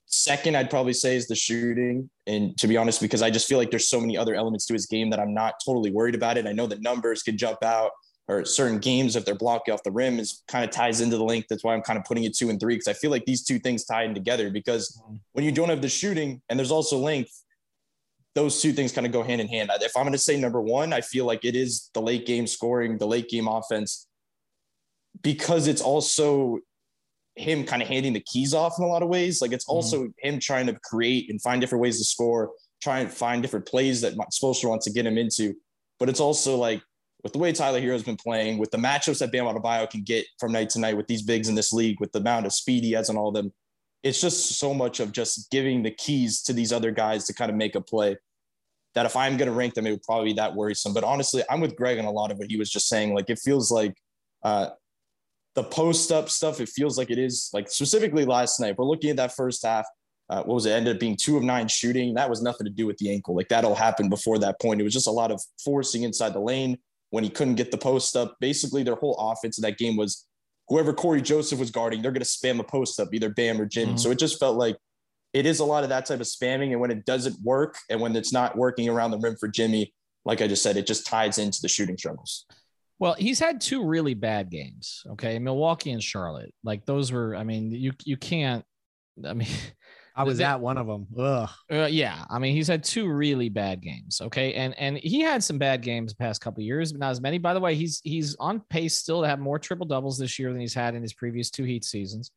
second, 0.07 0.57
I'd 0.57 0.71
probably 0.71 0.93
say 0.93 1.17
is 1.17 1.27
the 1.27 1.35
shooting, 1.35 2.09
and 2.27 2.57
to 2.59 2.69
be 2.69 2.77
honest, 2.77 3.01
because 3.01 3.23
I 3.23 3.31
just 3.31 3.49
feel 3.49 3.59
like 3.59 3.71
there's 3.71 3.89
so 3.89 4.01
many 4.01 4.17
other 4.17 4.35
elements 4.35 4.67
to 4.67 4.73
his 4.73 4.87
game 4.87 5.11
that 5.11 5.21
I'm 5.21 5.35
not 5.35 5.55
totally 5.65 5.91
worried 5.91 6.15
about 6.15 6.37
it. 6.37 6.47
I 6.47 6.53
know 6.53 6.67
the 6.67 6.79
numbers 6.79 7.23
can 7.23 7.37
jump 7.37 7.63
out 7.63 7.91
or 8.27 8.45
certain 8.45 8.79
games 8.79 9.17
if 9.17 9.25
they're 9.25 9.35
blocking 9.35 9.75
off 9.75 9.83
the 9.83 9.91
rim 9.91 10.19
is 10.19 10.43
kind 10.49 10.65
of 10.65 10.71
ties 10.71 11.01
into 11.01 11.17
the 11.17 11.25
length. 11.25 11.49
That's 11.49 11.63
why 11.63 11.75
I'm 11.75 11.83
kind 11.83 11.99
of 11.99 12.05
putting 12.05 12.25
it 12.25 12.35
two 12.35 12.49
and 12.49 12.59
three 12.59 12.75
because 12.75 12.89
I 12.89 12.95
feel 12.95 13.11
like 13.11 13.27
these 13.27 13.45
two 13.45 13.59
things 13.59 13.85
tie 13.85 14.05
in 14.05 14.15
together. 14.15 14.51
Because 14.51 14.99
mm-hmm. 15.03 15.17
when 15.33 15.45
you 15.45 15.53
don't 15.53 15.69
have 15.69 15.83
the 15.83 15.89
shooting 15.89 16.41
and 16.49 16.59
there's 16.59 16.71
also 16.71 16.97
length, 16.99 17.43
those 18.35 18.61
two 18.61 18.73
things 18.73 18.93
kind 18.93 19.07
of 19.07 19.13
go 19.13 19.23
hand 19.23 19.41
in 19.41 19.49
hand. 19.49 19.71
If 19.81 19.97
I'm 19.97 20.05
going 20.05 20.13
to 20.13 20.19
say 20.19 20.41
number 20.41 20.61
one, 20.61 20.93
I 20.93 21.03
feel 21.03 21.25
like 21.25 21.45
it 21.45 21.55
is 21.55 21.91
the 21.93 22.01
late 22.01 22.27
game 22.27 22.47
scoring, 22.47 22.99
the 22.99 23.07
late 23.07 23.29
game 23.29 23.47
offense, 23.47 24.09
because 25.23 25.69
it's 25.69 25.83
also 25.83 26.59
him 27.37 27.65
kind 27.65 27.83
of 27.83 27.89
handing 27.89 28.13
the 28.13 28.21
keys 28.21 28.55
off 28.55 28.79
in 28.79 28.85
a 28.85 28.89
lot 28.89 29.03
of 29.03 29.09
ways. 29.09 29.43
Like 29.43 29.53
it's 29.53 29.67
also 29.67 30.09
him 30.19 30.39
trying 30.39 30.67
to 30.67 30.79
create 30.85 31.31
and 31.31 31.41
find 31.43 31.61
different 31.61 31.83
ways 31.83 31.99
to 31.99 32.05
score, 32.05 32.53
try 32.83 33.01
and 33.01 33.11
find 33.11 33.43
different 33.43 33.67
plays 33.67 34.01
that 34.03 34.15
Spoelstra 34.33 34.69
wants 34.69 34.85
to 34.87 34.93
get 34.93 35.07
him 35.07 35.19
into. 35.19 35.55
But 35.99 36.09
it's 36.09 36.21
also 36.21 36.57
like 36.57 36.83
with 37.23 37.33
the 37.33 37.39
way 37.39 37.53
Tyler 37.53 37.81
Herro's 37.81 38.03
been 38.03 38.17
playing, 38.17 38.59
with 38.59 38.71
the 38.71 38.79
matchups 38.79 39.19
that 39.19 39.33
Bam 39.33 39.47
Adebayo 39.47 39.89
can 39.89 40.03
get 40.03 40.27
from 40.39 40.53
night 40.53 40.71
to 40.71 40.79
night 40.79 40.97
with 40.97 41.07
these 41.07 41.23
bigs 41.23 41.49
in 41.49 41.55
this 41.55 41.73
league, 41.73 41.99
with 41.99 42.13
the 42.13 42.19
amount 42.19 42.47
of 42.47 42.53
speed 42.53 42.85
he 42.85 42.93
has 42.93 43.09
on 43.09 43.17
all 43.17 43.29
of 43.29 43.35
them, 43.35 43.53
it's 44.03 44.21
just 44.21 44.59
so 44.59 44.75
much 44.75 45.01
of 45.01 45.11
just 45.11 45.51
giving 45.51 45.83
the 45.83 45.91
keys 45.91 46.43
to 46.43 46.53
these 46.53 46.73
other 46.73 46.91
guys 46.91 47.25
to 47.25 47.35
kind 47.35 47.51
of 47.51 47.57
make 47.57 47.75
a 47.75 47.81
play. 47.81 48.17
That 48.95 49.07
if 49.07 49.17
I'm 49.17 49.37
going 49.37 49.49
to 49.49 49.55
rank 49.55 49.75
them, 49.75 49.87
it 49.87 49.91
would 49.91 50.03
probably 50.03 50.27
be 50.27 50.33
that 50.35 50.55
worrisome. 50.55 50.95
But 50.95 51.03
honestly, 51.03 51.43
I'm 51.51 51.61
with 51.61 51.75
Greg 51.75 51.99
on 51.99 52.05
a 52.05 52.11
lot 52.13 52.31
of 52.31 52.39
what 52.39 52.49
he 52.49 52.57
was 52.57 52.71
just 52.71 52.87
saying. 52.87 53.15
Like 53.15 53.29
it 53.29 53.41
feels 53.41 53.73
like 53.73 53.97
uh, 54.45 54.69
the 55.55 55.65
post 55.65 56.11
up 56.11 56.29
stuff. 56.29 56.61
It 56.61 56.69
feels 56.69 56.99
like 56.99 57.11
it 57.11 57.19
is 57.19 57.51
like 57.53 57.71
specifically 57.71 58.25
last 58.25 58.61
night. 58.61 58.77
We're 58.77 58.87
looking 58.87 59.11
at 59.11 59.17
that 59.17 59.35
first 59.35 59.65
half. 59.65 59.87
Uh, 60.31 60.43
what 60.43 60.55
was 60.55 60.67
it? 60.67 60.71
Ended 60.71 60.97
up 60.97 61.01
being 61.01 61.17
two 61.17 61.37
of 61.37 61.43
nine 61.43 61.69
shooting. 61.69 62.15
That 62.15 62.31
was 62.31 62.43
nothing 62.43 62.65
to 62.65 62.73
do 62.73 62.87
with 62.87 62.97
the 62.99 63.13
ankle. 63.13 63.37
Like 63.37 63.49
that'll 63.49 63.75
happen 63.75 64.09
before 64.09 64.39
that 64.39 64.61
point. 64.61 64.81
It 64.81 64.85
was 64.85 64.93
just 64.93 65.07
a 65.07 65.13
lot 65.13 65.31
of 65.31 65.41
forcing 65.63 66.03
inside 66.03 66.33
the 66.33 66.41
lane 66.41 66.79
when 67.11 67.25
he 67.25 67.31
couldn't 67.31 67.55
get 67.57 67.71
the 67.71 67.79
post 67.79 68.17
up. 68.17 68.37
Basically, 68.41 68.83
their 68.83 68.95
whole 68.97 69.17
offense 69.19 69.59
in 69.59 69.63
that 69.63 69.79
game 69.79 69.97
was 69.97 70.27
whoever 70.69 70.93
Cory 70.95 71.21
Joseph 71.21 71.59
was 71.59 71.71
guarding, 71.71 72.01
they're 72.01 72.11
going 72.11 72.23
to 72.23 72.29
spam 72.29 72.59
a 72.59 72.65
post 72.65 72.99
up, 72.99 73.13
either 73.13 73.29
Bam 73.29 73.61
or 73.61 73.67
Jimmy. 73.67 73.93
Mhm. 73.93 74.01
So 74.01 74.11
it 74.11 74.19
just 74.19 74.41
felt 74.41 74.57
like 74.57 74.77
it 75.35 75.45
is 75.47 75.61
a 75.61 75.65
lot 75.65 75.83
of 75.83 75.91
that 75.91 76.07
type 76.07 76.21
of 76.21 76.27
spamming. 76.27 76.73
And 76.73 76.81
when 76.81 76.91
it 76.91 77.05
doesn't 77.05 77.37
work 77.43 77.77
and 77.91 78.01
when 78.01 78.17
it's 78.17 78.33
not 78.33 78.57
working 78.57 78.89
around 78.89 79.11
the 79.11 79.19
rim 79.19 79.37
for 79.37 79.49
Jimmy, 79.49 79.93
like 80.25 80.41
I 80.41 80.49
just 80.49 80.63
said, 80.63 80.79
it 80.79 80.87
just 80.87 81.07
ties 81.07 81.37
into 81.39 81.61
the 81.61 81.69
shooting 81.69 81.99
struggles. 81.99 82.47
Well, 82.99 83.15
he's 83.15 83.39
had 83.41 83.61
two 83.61 83.85
really 83.85 84.15
bad 84.15 84.51
games. 84.51 85.03
Okay, 85.13 85.39
Milwaukee 85.39 85.91
and 85.91 86.03
Charlotte. 86.03 86.55
Like 86.63 86.87
those 86.87 87.11
were. 87.13 87.35
I 87.35 87.45
mean, 87.45 87.71
you 87.73 87.93
you 88.05 88.17
can't. 88.17 88.65
I 89.27 89.33
mean, 89.35 89.49
I 90.17 90.23
was 90.23 90.39
They- 90.39 90.45
at 90.45 90.61
one 90.61 90.79
of 90.79 90.87
them. 90.87 91.07
Ugh. 91.19 91.51
uh, 91.73 91.89
yeah. 91.91 92.25
I 92.31 92.39
mean, 92.39 92.55
he's 92.55 92.69
had 92.69 92.85
two 92.85 93.09
really 93.11 93.49
bad 93.49 93.81
games. 93.81 94.21
Okay, 94.23 94.55
and 94.55 94.79
and 94.79 94.97
he 94.99 95.21
had 95.21 95.43
some 95.43 95.59
bad 95.59 95.83
games 95.83 96.13
the 96.13 96.19
past 96.19 96.41
couple 96.41 96.61
of 96.63 96.67
years, 96.67 96.93
but 96.93 97.01
not 97.01 97.11
as 97.11 97.21
many. 97.21 97.39
By 97.39 97.53
the 97.53 97.61
way, 97.61 97.75
he's 97.75 98.01
he's 98.05 98.37
on 98.37 98.61
pace 98.71 98.95
still 98.97 99.23
to 99.23 99.29
have 99.29 99.41
more 99.41 99.59
triple 99.59 99.87
doubles 99.87 100.17
this 100.17 100.39
year 100.39 100.53
than 100.53 100.61
he's 100.61 100.75
had 100.75 100.95
in 100.95 101.03
his 101.03 101.13
previous 101.15 101.51
two 101.51 101.65
Heat 101.65 101.85
seasons. 101.85 102.31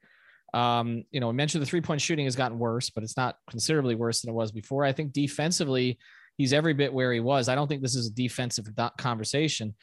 Um, 0.54 1.04
you 1.12 1.20
know, 1.20 1.30
I 1.30 1.34
mentioned 1.34 1.62
the 1.62 1.68
three 1.68 1.82
point 1.82 2.02
shooting 2.02 2.26
has 2.26 2.36
gotten 2.36 2.58
worse, 2.58 2.90
but 2.90 3.04
it's 3.04 3.18
not 3.18 3.36
considerably 3.50 3.94
worse 3.96 4.22
than 4.22 4.32
it 4.32 4.34
was 4.34 4.52
before. 4.52 4.86
I 4.86 4.92
think 4.92 5.14
defensively, 5.14 6.00
he's 6.38 6.54
every 6.54 6.74
bit 6.74 6.92
where 6.92 7.14
he 7.14 7.20
was. 7.20 7.48
I 7.48 7.54
don't 7.54 7.68
think 7.68 7.84
this 7.84 7.96
is 7.96 8.08
a 8.08 8.12
defensive 8.14 8.66
conversation. 8.98 9.76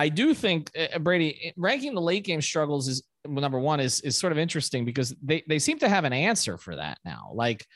I 0.00 0.08
do 0.08 0.32
think 0.32 0.70
uh, 0.78 0.98
Brady 0.98 1.52
ranking 1.58 1.94
the 1.94 2.00
late 2.00 2.24
game 2.24 2.40
struggles 2.40 2.88
is 2.88 3.02
number 3.28 3.60
one 3.60 3.80
is 3.80 4.00
is 4.00 4.16
sort 4.16 4.32
of 4.32 4.38
interesting 4.38 4.86
because 4.86 5.14
they 5.22 5.42
they 5.46 5.58
seem 5.58 5.78
to 5.80 5.90
have 5.90 6.04
an 6.04 6.14
answer 6.14 6.56
for 6.56 6.74
that 6.74 6.98
now. 7.04 7.32
Like, 7.34 7.66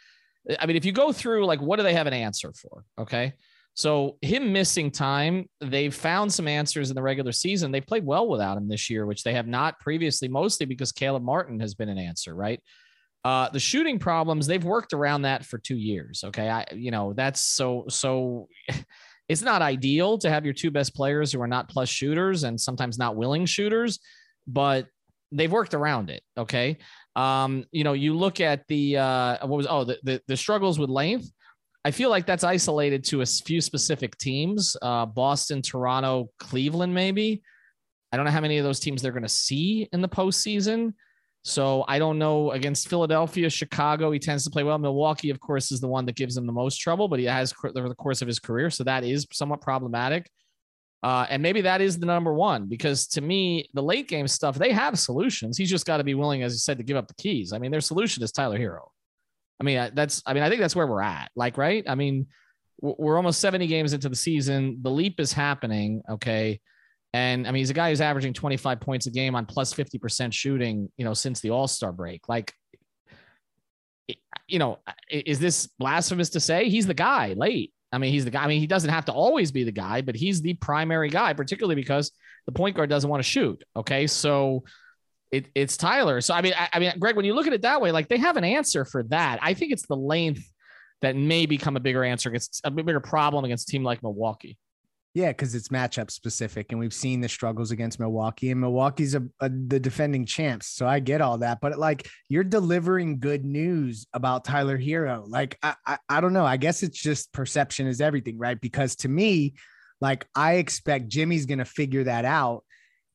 I 0.58 0.64
mean, 0.64 0.76
if 0.76 0.86
you 0.86 0.92
go 0.92 1.12
through 1.12 1.44
like 1.44 1.60
what 1.60 1.76
do 1.76 1.82
they 1.82 1.92
have 1.92 2.06
an 2.06 2.14
answer 2.14 2.54
for? 2.54 2.86
Okay. 2.98 3.34
So 3.74 4.16
him 4.22 4.52
missing 4.52 4.90
time, 4.90 5.50
they've 5.60 5.94
found 5.94 6.32
some 6.32 6.48
answers 6.48 6.90
in 6.90 6.94
the 6.94 7.02
regular 7.02 7.32
season. 7.32 7.72
They 7.72 7.82
played 7.82 8.06
well 8.06 8.26
without 8.26 8.56
him 8.56 8.68
this 8.68 8.88
year, 8.88 9.04
which 9.04 9.22
they 9.22 9.34
have 9.34 9.48
not 9.48 9.78
previously, 9.80 10.28
mostly 10.28 10.64
because 10.64 10.92
Caleb 10.92 11.24
Martin 11.24 11.60
has 11.60 11.74
been 11.74 11.90
an 11.90 11.98
answer, 11.98 12.34
right? 12.34 12.60
Uh, 13.24 13.50
the 13.50 13.58
shooting 13.58 13.98
problems, 13.98 14.46
they've 14.46 14.64
worked 14.64 14.92
around 14.92 15.22
that 15.22 15.44
for 15.44 15.58
two 15.58 15.76
years. 15.76 16.22
Okay. 16.24 16.48
I, 16.48 16.64
you 16.72 16.92
know, 16.92 17.14
that's 17.14 17.44
so, 17.44 17.84
so 17.88 18.48
it's 19.28 19.42
not 19.42 19.62
ideal 19.62 20.18
to 20.18 20.30
have 20.30 20.44
your 20.44 20.54
two 20.54 20.70
best 20.70 20.94
players 20.94 21.32
who 21.32 21.40
are 21.40 21.46
not 21.46 21.68
plus 21.68 21.88
shooters 21.88 22.44
and 22.44 22.60
sometimes 22.60 22.98
not 22.98 23.16
willing 23.16 23.46
shooters, 23.46 23.98
but 24.46 24.86
they've 25.32 25.50
worked 25.50 25.74
around 25.74 26.10
it. 26.10 26.22
Okay. 26.36 26.78
Um, 27.16 27.64
you 27.72 27.84
know, 27.84 27.92
you 27.92 28.14
look 28.16 28.40
at 28.40 28.66
the 28.68 28.98
uh 28.98 29.46
what 29.46 29.56
was 29.56 29.66
oh 29.68 29.84
the, 29.84 29.98
the, 30.02 30.22
the 30.28 30.36
struggles 30.36 30.78
with 30.78 30.90
length. 30.90 31.30
I 31.86 31.90
feel 31.90 32.08
like 32.08 32.24
that's 32.24 32.44
isolated 32.44 33.04
to 33.04 33.20
a 33.20 33.26
few 33.26 33.60
specific 33.60 34.16
teams, 34.16 34.74
uh, 34.80 35.04
Boston, 35.04 35.60
Toronto, 35.60 36.30
Cleveland, 36.38 36.94
maybe. 36.94 37.42
I 38.10 38.16
don't 38.16 38.24
know 38.24 38.32
how 38.32 38.40
many 38.40 38.56
of 38.56 38.64
those 38.64 38.80
teams 38.80 39.02
they're 39.02 39.12
going 39.12 39.22
to 39.22 39.28
see 39.28 39.88
in 39.92 40.00
the 40.00 40.08
postseason. 40.08 40.94
So 41.44 41.84
I 41.86 41.98
don't 41.98 42.18
know 42.18 42.52
against 42.52 42.88
Philadelphia, 42.88 43.50
Chicago. 43.50 44.10
He 44.10 44.18
tends 44.18 44.44
to 44.44 44.50
play 44.50 44.62
well. 44.62 44.78
Milwaukee, 44.78 45.28
of 45.28 45.40
course, 45.40 45.70
is 45.70 45.80
the 45.80 45.88
one 45.88 46.06
that 46.06 46.16
gives 46.16 46.36
him 46.36 46.46
the 46.46 46.52
most 46.52 46.78
trouble, 46.78 47.06
but 47.06 47.18
he 47.18 47.26
has 47.26 47.52
over 47.76 47.88
the 47.88 47.94
course 47.94 48.22
of 48.22 48.28
his 48.28 48.38
career. 48.38 48.70
So 48.70 48.82
that 48.84 49.04
is 49.04 49.26
somewhat 49.30 49.60
problematic. 49.60 50.30
Uh, 51.02 51.26
and 51.28 51.42
maybe 51.42 51.60
that 51.60 51.82
is 51.82 51.98
the 51.98 52.06
number 52.06 52.32
one 52.32 52.66
because 52.66 53.06
to 53.08 53.20
me, 53.20 53.68
the 53.74 53.82
late 53.82 54.08
game 54.08 54.26
stuff, 54.26 54.56
they 54.56 54.72
have 54.72 54.98
solutions. 54.98 55.58
He's 55.58 55.68
just 55.68 55.84
got 55.84 55.98
to 55.98 56.04
be 56.04 56.14
willing, 56.14 56.42
as 56.42 56.54
you 56.54 56.58
said, 56.58 56.78
to 56.78 56.84
give 56.84 56.96
up 56.96 57.08
the 57.08 57.14
keys. 57.14 57.52
I 57.52 57.58
mean, 57.58 57.70
their 57.70 57.82
solution 57.82 58.22
is 58.22 58.32
Tyler 58.32 58.58
Herro. 58.58 58.88
I 59.60 59.64
mean, 59.64 59.90
that's, 59.92 60.22
I 60.24 60.32
mean, 60.32 60.42
I 60.42 60.48
think 60.48 60.62
that's 60.62 60.74
where 60.74 60.86
we're 60.86 61.02
at. 61.02 61.30
Like, 61.36 61.58
right? 61.58 61.84
I 61.86 61.94
mean, 61.94 62.26
we're 62.80 63.18
almost 63.18 63.40
70 63.40 63.66
games 63.66 63.92
into 63.92 64.08
the 64.08 64.16
season. 64.16 64.78
The 64.80 64.90
leap 64.90 65.20
is 65.20 65.34
happening. 65.34 66.02
Okay. 66.10 66.60
And 67.14 67.46
I 67.46 67.52
mean, 67.52 67.60
he's 67.60 67.70
a 67.70 67.74
guy 67.74 67.90
who's 67.90 68.00
averaging 68.00 68.32
25 68.32 68.80
points 68.80 69.06
a 69.06 69.10
game 69.10 69.36
on 69.36 69.46
plus 69.46 69.72
50% 69.72 70.32
shooting, 70.32 70.90
you 70.96 71.04
know, 71.04 71.14
since 71.14 71.40
the 71.40 71.50
All 71.50 71.68
Star 71.68 71.92
break. 71.92 72.28
Like, 72.28 72.52
you 74.48 74.58
know, 74.58 74.80
is 75.08 75.38
this 75.38 75.68
blasphemous 75.78 76.30
to 76.30 76.40
say 76.40 76.68
he's 76.68 76.88
the 76.88 76.92
guy 76.92 77.34
late? 77.34 77.72
I 77.92 77.98
mean, 77.98 78.10
he's 78.10 78.24
the 78.24 78.32
guy. 78.32 78.42
I 78.42 78.48
mean, 78.48 78.58
he 78.58 78.66
doesn't 78.66 78.90
have 78.90 79.04
to 79.04 79.12
always 79.12 79.52
be 79.52 79.62
the 79.62 79.70
guy, 79.70 80.00
but 80.00 80.16
he's 80.16 80.42
the 80.42 80.54
primary 80.54 81.08
guy, 81.08 81.34
particularly 81.34 81.76
because 81.76 82.10
the 82.46 82.52
point 82.52 82.74
guard 82.74 82.90
doesn't 82.90 83.08
want 83.08 83.22
to 83.22 83.28
shoot. 83.28 83.62
Okay, 83.76 84.08
so 84.08 84.64
it, 85.30 85.46
it's 85.54 85.76
Tyler. 85.76 86.20
So 86.20 86.34
I 86.34 86.42
mean, 86.42 86.54
I, 86.58 86.68
I, 86.72 86.78
mean, 86.80 86.94
Greg, 86.98 87.14
when 87.14 87.24
you 87.24 87.34
look 87.34 87.46
at 87.46 87.52
it 87.52 87.62
that 87.62 87.80
way, 87.80 87.92
like 87.92 88.08
they 88.08 88.18
have 88.18 88.36
an 88.36 88.44
answer 88.44 88.84
for 88.84 89.04
that. 89.04 89.38
I 89.40 89.54
think 89.54 89.70
it's 89.70 89.86
the 89.86 89.96
length 89.96 90.50
that 91.00 91.14
may 91.14 91.46
become 91.46 91.76
a 91.76 91.80
bigger 91.80 92.02
answer 92.02 92.30
against 92.30 92.60
a 92.64 92.72
bigger 92.72 92.98
problem 92.98 93.44
against 93.44 93.68
a 93.68 93.70
team 93.70 93.84
like 93.84 94.02
Milwaukee. 94.02 94.58
Yeah, 95.14 95.28
because 95.28 95.54
it's 95.54 95.68
matchup 95.68 96.10
specific, 96.10 96.72
and 96.72 96.80
we've 96.80 96.92
seen 96.92 97.20
the 97.20 97.28
struggles 97.28 97.70
against 97.70 98.00
Milwaukee, 98.00 98.50
and 98.50 98.60
Milwaukee's 98.60 99.14
a, 99.14 99.22
a, 99.38 99.48
the 99.48 99.78
defending 99.78 100.26
champs. 100.26 100.66
So 100.66 100.88
I 100.88 100.98
get 100.98 101.20
all 101.20 101.38
that, 101.38 101.60
but 101.60 101.78
like 101.78 102.08
you're 102.28 102.42
delivering 102.42 103.20
good 103.20 103.44
news 103.44 104.06
about 104.12 104.44
Tyler 104.44 104.76
Herro. 104.76 105.24
Like 105.28 105.56
I, 105.62 105.76
I, 105.86 105.98
I 106.08 106.20
don't 106.20 106.32
know. 106.32 106.44
I 106.44 106.56
guess 106.56 106.82
it's 106.82 107.00
just 107.00 107.32
perception 107.32 107.86
is 107.86 108.00
everything, 108.00 108.38
right? 108.38 108.60
Because 108.60 108.96
to 108.96 109.08
me, 109.08 109.54
like 110.00 110.26
I 110.34 110.54
expect 110.54 111.08
Jimmy's 111.08 111.46
gonna 111.46 111.64
figure 111.64 112.04
that 112.04 112.24
out. 112.24 112.64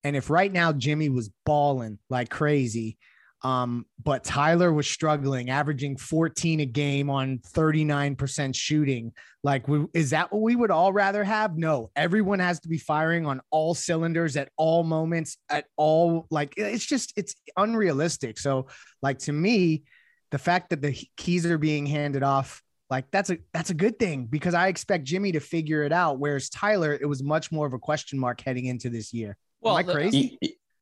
And 0.05 0.15
if 0.15 0.29
right 0.29 0.51
now 0.51 0.71
Jimmy 0.71 1.09
was 1.09 1.29
balling 1.45 1.99
like 2.09 2.29
crazy, 2.29 2.97
um, 3.41 3.85
but 4.03 4.23
Tyler 4.23 4.73
was 4.73 4.87
struggling, 4.87 5.49
averaging 5.49 5.95
14 5.97 6.59
a 6.59 6.65
game 6.65 7.09
on 7.09 7.39
39% 7.39 8.53
shooting. 8.53 9.13
Like, 9.43 9.65
is 9.93 10.09
that 10.09 10.31
what 10.33 10.41
we 10.41 10.55
would 10.57 10.71
all 10.71 10.91
rather 10.91 11.23
have? 11.23 11.57
No, 11.57 11.91
everyone 11.95 12.39
has 12.39 12.59
to 12.61 12.67
be 12.69 12.77
firing 12.77 13.25
on 13.25 13.39
all 13.49 13.73
cylinders 13.73 14.35
at 14.35 14.49
all 14.57 14.83
moments, 14.83 15.37
at 15.49 15.65
all. 15.77 16.27
Like, 16.29 16.55
it's 16.57 16.85
just, 16.85 17.13
it's 17.15 17.35
unrealistic. 17.55 18.37
So, 18.37 18.67
like, 19.01 19.19
to 19.19 19.31
me, 19.31 19.83
the 20.31 20.37
fact 20.37 20.71
that 20.71 20.81
the 20.81 20.97
keys 21.15 21.45
are 21.45 21.57
being 21.57 21.85
handed 21.85 22.23
off, 22.23 22.61
like, 22.89 23.05
that's 23.11 23.29
a, 23.29 23.37
that's 23.53 23.69
a 23.69 23.75
good 23.75 23.97
thing 23.99 24.25
because 24.25 24.53
I 24.53 24.67
expect 24.67 25.05
Jimmy 25.05 25.31
to 25.31 25.39
figure 25.39 25.83
it 25.83 25.93
out. 25.93 26.19
Whereas 26.19 26.49
Tyler, 26.49 26.97
it 26.99 27.05
was 27.05 27.23
much 27.23 27.51
more 27.53 27.65
of 27.65 27.73
a 27.73 27.79
question 27.79 28.19
mark 28.19 28.41
heading 28.41 28.65
into 28.65 28.89
this 28.89 29.13
year. 29.13 29.37
Well, 29.61 29.77
Am 29.77 29.89
I 29.89 29.91
crazy? 29.93 30.37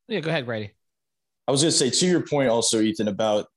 yeah, 0.07 0.21
go 0.21 0.29
ahead, 0.29 0.47
Brady. 0.47 0.71
I 1.47 1.51
was 1.51 1.61
going 1.61 1.71
to 1.71 1.77
say 1.77 1.89
to 1.89 2.05
your 2.05 2.25
point 2.25 2.49
also, 2.49 2.81
Ethan, 2.81 3.07
about 3.07 3.47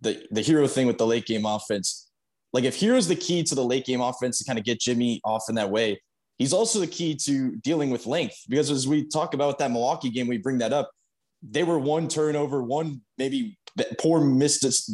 the 0.00 0.26
the 0.30 0.42
Herro 0.42 0.68
thing 0.70 0.86
with 0.86 0.98
the 0.98 1.06
late 1.06 1.26
game 1.26 1.46
offense. 1.46 2.10
Like 2.52 2.64
if 2.64 2.78
Herro's 2.78 3.08
the 3.08 3.16
key 3.16 3.42
to 3.44 3.54
the 3.54 3.64
late 3.64 3.84
game 3.84 4.00
offense 4.00 4.38
to 4.38 4.44
kind 4.44 4.58
of 4.58 4.64
get 4.64 4.80
Jimmy 4.80 5.20
off 5.24 5.44
in 5.48 5.54
that 5.56 5.70
way, 5.70 6.00
he's 6.38 6.52
also 6.52 6.80
the 6.80 6.86
key 6.86 7.14
to 7.24 7.56
dealing 7.56 7.90
with 7.90 8.06
length. 8.06 8.36
Because 8.48 8.70
as 8.70 8.88
we 8.88 9.06
talk 9.06 9.34
about 9.34 9.58
that 9.58 9.70
Milwaukee 9.70 10.10
game, 10.10 10.26
we 10.26 10.38
bring 10.38 10.58
that 10.58 10.72
up. 10.72 10.90
They 11.42 11.64
were 11.64 11.78
one 11.78 12.08
turnover, 12.08 12.62
one 12.62 13.02
maybe 13.18 13.58
poor 13.98 14.20
missed 14.24 14.90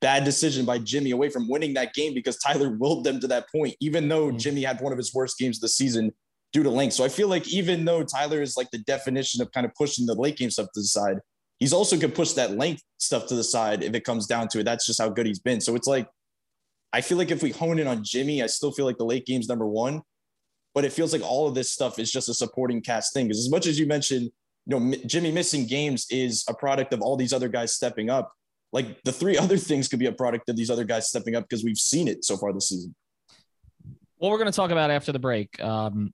bad 0.00 0.24
decision 0.24 0.64
by 0.64 0.78
Jimmy 0.78 1.10
away 1.10 1.28
from 1.28 1.48
winning 1.48 1.74
that 1.74 1.92
game 1.92 2.14
because 2.14 2.38
Tyler 2.38 2.70
willed 2.70 3.04
them 3.04 3.20
to 3.20 3.28
that 3.28 3.50
point, 3.50 3.74
even 3.80 4.08
though 4.08 4.28
mm-hmm. 4.28 4.38
Jimmy 4.38 4.62
had 4.62 4.80
one 4.80 4.92
of 4.92 4.98
his 4.98 5.14
worst 5.14 5.38
games 5.38 5.58
of 5.58 5.62
the 5.62 5.68
season 5.68 6.12
due 6.52 6.62
to 6.62 6.70
length. 6.70 6.94
So 6.94 7.04
I 7.04 7.08
feel 7.08 7.28
like 7.28 7.48
even 7.52 7.84
though 7.84 8.02
Tyler 8.02 8.42
is 8.42 8.56
like 8.56 8.70
the 8.70 8.78
definition 8.78 9.42
of 9.42 9.52
kind 9.52 9.66
of 9.66 9.74
pushing 9.74 10.06
the 10.06 10.14
late 10.14 10.36
game 10.36 10.50
stuff 10.50 10.68
to 10.74 10.80
the 10.80 10.84
side, 10.84 11.18
he's 11.62 11.72
also 11.72 11.96
could 11.96 12.12
push 12.12 12.32
that 12.32 12.56
length 12.56 12.82
stuff 12.98 13.28
to 13.28 13.36
the 13.36 13.44
side 13.44 13.84
if 13.84 13.94
it 13.94 14.02
comes 14.02 14.26
down 14.26 14.48
to 14.48 14.58
it. 14.58 14.64
That's 14.64 14.84
just 14.84 15.00
how 15.00 15.08
good 15.08 15.26
he's 15.26 15.38
been. 15.38 15.60
So 15.60 15.76
it's 15.76 15.86
like, 15.86 16.08
I 16.92 17.00
feel 17.00 17.16
like 17.16 17.30
if 17.30 17.40
we 17.40 17.52
hone 17.52 17.78
in 17.78 17.86
on 17.86 18.02
Jimmy, 18.02 18.42
I 18.42 18.48
still 18.48 18.72
feel 18.72 18.84
like 18.84 18.98
the 18.98 19.04
late 19.04 19.26
game's 19.26 19.48
number 19.48 19.68
one, 19.68 20.02
but 20.74 20.84
it 20.84 20.92
feels 20.92 21.12
like 21.12 21.22
all 21.22 21.46
of 21.46 21.54
this 21.54 21.70
stuff 21.70 22.00
is 22.00 22.10
just 22.10 22.28
a 22.28 22.34
supporting 22.34 22.80
cast 22.80 23.14
thing. 23.14 23.28
Because 23.28 23.38
as 23.38 23.48
much 23.48 23.68
as 23.68 23.78
you 23.78 23.86
mentioned, 23.86 24.32
you 24.66 24.80
know, 24.80 24.96
Jimmy 25.06 25.30
missing 25.30 25.64
games 25.64 26.04
is 26.10 26.44
a 26.48 26.54
product 26.54 26.92
of 26.92 27.00
all 27.00 27.16
these 27.16 27.32
other 27.32 27.46
guys 27.46 27.72
stepping 27.72 28.10
up. 28.10 28.32
Like 28.72 29.00
the 29.04 29.12
three 29.12 29.38
other 29.44 29.56
things 29.56 29.86
could 29.86 30.00
be 30.00 30.06
a 30.06 30.12
product 30.12 30.48
of 30.48 30.56
these 30.56 30.68
other 30.68 30.84
guys 30.84 31.08
stepping 31.10 31.36
up 31.36 31.44
because 31.48 31.62
we've 31.62 31.78
seen 31.78 32.08
it 32.08 32.24
so 32.24 32.36
far 32.36 32.52
this 32.52 32.70
season. 32.70 32.92
What 34.16 34.32
we're 34.32 34.38
going 34.38 34.50
to 34.50 34.56
talk 34.56 34.72
about 34.72 34.90
after 34.90 35.12
the 35.12 35.20
break 35.20 35.62
um, 35.62 36.12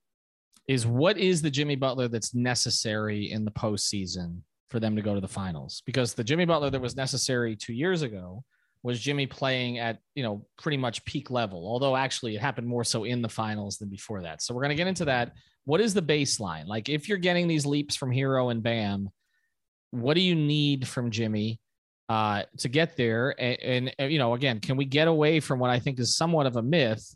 is 0.66 0.86
what 0.86 1.16
is 1.16 1.40
the 1.40 1.50
Jimmy 1.50 1.76
Butler 1.76 2.08
that's 2.08 2.34
necessary 2.34 3.32
in 3.32 3.46
the 3.46 3.50
postseason 3.50 4.42
for 4.70 4.80
them 4.80 4.96
to 4.96 5.02
go 5.02 5.14
to 5.14 5.20
the 5.20 5.28
finals 5.28 5.82
because 5.86 6.14
the 6.14 6.24
Jimmy 6.24 6.44
Butler 6.44 6.70
that 6.70 6.80
was 6.80 6.96
necessary 6.96 7.56
two 7.56 7.72
years 7.72 8.02
ago 8.02 8.44
was 8.82 9.00
Jimmy 9.00 9.26
playing 9.26 9.78
at 9.78 9.98
you 10.14 10.22
know 10.22 10.46
pretty 10.56 10.76
much 10.76 11.04
peak 11.04 11.30
level. 11.30 11.66
Although 11.66 11.96
actually 11.96 12.36
it 12.36 12.40
happened 12.40 12.66
more 12.66 12.84
so 12.84 13.04
in 13.04 13.22
the 13.22 13.28
finals 13.28 13.78
than 13.78 13.88
before 13.88 14.22
that. 14.22 14.42
So 14.42 14.54
we're 14.54 14.62
gonna 14.62 14.74
get 14.74 14.86
into 14.86 15.06
that. 15.06 15.32
What 15.64 15.80
is 15.80 15.94
the 15.94 16.02
baseline? 16.02 16.66
Like 16.66 16.88
if 16.88 17.08
you're 17.08 17.18
getting 17.18 17.48
these 17.48 17.66
leaps 17.66 17.96
from 17.96 18.10
Herro 18.10 18.50
and 18.50 18.62
Bam, 18.62 19.10
what 19.90 20.14
do 20.14 20.20
you 20.20 20.34
need 20.34 20.86
from 20.86 21.10
Jimmy 21.10 21.60
uh, 22.08 22.44
to 22.58 22.68
get 22.68 22.96
there? 22.96 23.34
And, 23.38 23.92
and 23.98 24.12
you 24.12 24.18
know, 24.18 24.34
again, 24.34 24.60
can 24.60 24.76
we 24.76 24.84
get 24.84 25.08
away 25.08 25.40
from 25.40 25.58
what 25.58 25.70
I 25.70 25.78
think 25.78 25.98
is 25.98 26.16
somewhat 26.16 26.46
of 26.46 26.56
a 26.56 26.62
myth 26.62 27.14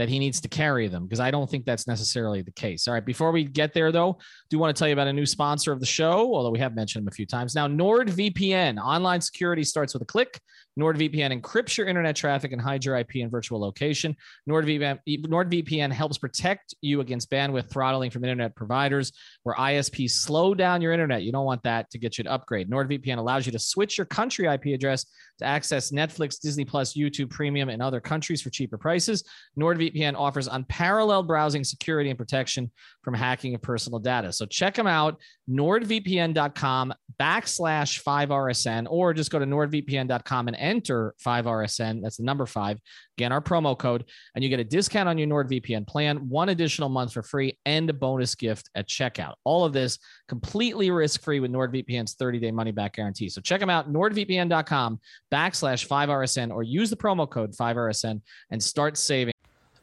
that 0.00 0.08
he 0.08 0.18
needs 0.18 0.40
to 0.40 0.48
carry 0.48 0.88
them 0.88 1.04
because 1.04 1.20
I 1.20 1.30
don't 1.30 1.48
think 1.48 1.66
that's 1.66 1.86
necessarily 1.86 2.40
the 2.40 2.52
case. 2.52 2.88
All 2.88 2.94
right, 2.94 3.04
before 3.04 3.32
we 3.32 3.44
get 3.44 3.74
there 3.74 3.92
though, 3.92 4.18
do 4.48 4.58
want 4.58 4.74
to 4.74 4.78
tell 4.78 4.88
you 4.88 4.94
about 4.94 5.08
a 5.08 5.12
new 5.12 5.26
sponsor 5.26 5.72
of 5.72 5.80
the 5.80 5.86
show, 5.86 6.34
although 6.34 6.50
we 6.50 6.58
have 6.58 6.74
mentioned 6.74 7.02
him 7.02 7.08
a 7.08 7.10
few 7.10 7.26
times. 7.26 7.54
Now, 7.54 7.68
NordVPN, 7.68 8.78
online 8.78 9.20
security 9.20 9.62
starts 9.62 9.92
with 9.92 10.02
a 10.02 10.06
click. 10.06 10.40
NordVPN 10.78 11.40
encrypts 11.40 11.76
your 11.76 11.86
internet 11.86 12.16
traffic 12.16 12.52
and 12.52 12.60
hides 12.60 12.86
your 12.86 12.96
IP 12.96 13.16
and 13.16 13.30
virtual 13.30 13.60
location. 13.60 14.16
NordVPN, 14.48 14.98
NordVPN 15.08 15.92
helps 15.92 16.18
protect 16.18 16.74
you 16.80 17.00
against 17.00 17.30
bandwidth 17.30 17.70
throttling 17.70 18.10
from 18.10 18.24
internet 18.24 18.54
providers 18.54 19.12
where 19.42 19.56
ISPs 19.56 20.10
slow 20.10 20.54
down 20.54 20.80
your 20.80 20.92
internet. 20.92 21.22
You 21.22 21.32
don't 21.32 21.44
want 21.44 21.62
that 21.64 21.90
to 21.90 21.98
get 21.98 22.18
you 22.18 22.24
to 22.24 22.30
upgrade. 22.30 22.70
NordVPN 22.70 23.18
allows 23.18 23.46
you 23.46 23.52
to 23.52 23.58
switch 23.58 23.98
your 23.98 24.04
country 24.04 24.46
IP 24.46 24.66
address 24.66 25.06
to 25.38 25.44
access 25.44 25.90
Netflix, 25.90 26.38
Disney 26.40 26.64
Plus, 26.64 26.94
YouTube 26.94 27.30
Premium, 27.30 27.68
and 27.68 27.82
other 27.82 28.00
countries 28.00 28.42
for 28.42 28.50
cheaper 28.50 28.78
prices. 28.78 29.24
NordVPN 29.58 30.14
offers 30.16 30.46
unparalleled 30.46 31.26
browsing 31.26 31.64
security 31.64 32.10
and 32.10 32.18
protection 32.18 32.70
from 33.02 33.14
hacking 33.14 33.54
of 33.54 33.62
personal 33.62 33.98
data. 33.98 34.32
So 34.32 34.46
check 34.46 34.74
them 34.74 34.86
out, 34.86 35.20
nordvpn.com 35.50 36.94
backslash 37.20 38.02
5RSN, 38.02 38.86
or 38.88 39.12
just 39.12 39.30
go 39.30 39.38
to 39.38 39.44
nordvpn.com 39.46 40.48
and 40.48 40.56
enter 40.56 41.14
5RSN. 41.24 42.02
That's 42.02 42.16
the 42.16 42.22
number 42.22 42.46
five. 42.46 42.78
Again, 43.18 43.32
our 43.32 43.42
promo 43.42 43.78
code, 43.78 44.04
and 44.34 44.42
you 44.42 44.48
get 44.48 44.60
a 44.60 44.64
discount 44.64 45.08
on 45.08 45.18
your 45.18 45.28
NordVPN 45.28 45.86
plan, 45.86 46.28
one 46.28 46.48
additional 46.48 46.88
month 46.88 47.12
for 47.12 47.22
free, 47.22 47.58
and 47.66 47.90
a 47.90 47.92
bonus 47.92 48.34
gift 48.34 48.70
at 48.74 48.88
checkout. 48.88 49.34
All 49.44 49.64
of 49.64 49.72
this 49.74 49.98
completely 50.28 50.90
risk 50.90 51.22
free 51.22 51.40
with 51.40 51.52
NordVPN's 51.52 52.14
30 52.14 52.38
day 52.38 52.50
money 52.50 52.72
back 52.72 52.94
guarantee. 52.94 53.28
So 53.28 53.40
check 53.40 53.60
them 53.60 53.70
out, 53.70 53.92
nordvpn.com 53.92 55.00
backslash 55.32 55.86
5RSN, 55.86 56.50
or 56.52 56.62
use 56.62 56.88
the 56.88 56.96
promo 56.96 57.28
code 57.28 57.52
5RSN 57.52 58.22
and 58.50 58.62
start 58.62 58.96
saving. 58.96 59.34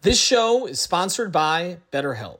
This 0.01 0.19
show 0.19 0.67
is 0.67 0.79
sponsored 0.79 1.31
by 1.31 1.77
BetterHelp. 1.91 2.39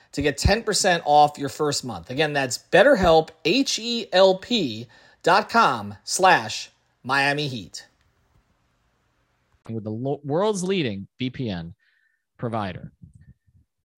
to 0.13 0.21
get 0.21 0.37
10% 0.37 1.01
off 1.05 1.37
your 1.37 1.49
first 1.49 1.85
month. 1.85 2.09
Again, 2.09 2.33
that's 2.33 2.57
betterhelp, 2.71 3.29
H-E-L-P 3.45 4.87
dot 5.23 5.49
com 5.49 5.95
slash 6.03 6.69
Miami 7.03 7.47
Heat. 7.47 7.87
With 9.69 9.83
the 9.83 9.91
lo- 9.91 10.21
world's 10.23 10.63
leading 10.63 11.07
VPN 11.19 11.73
provider. 12.37 12.91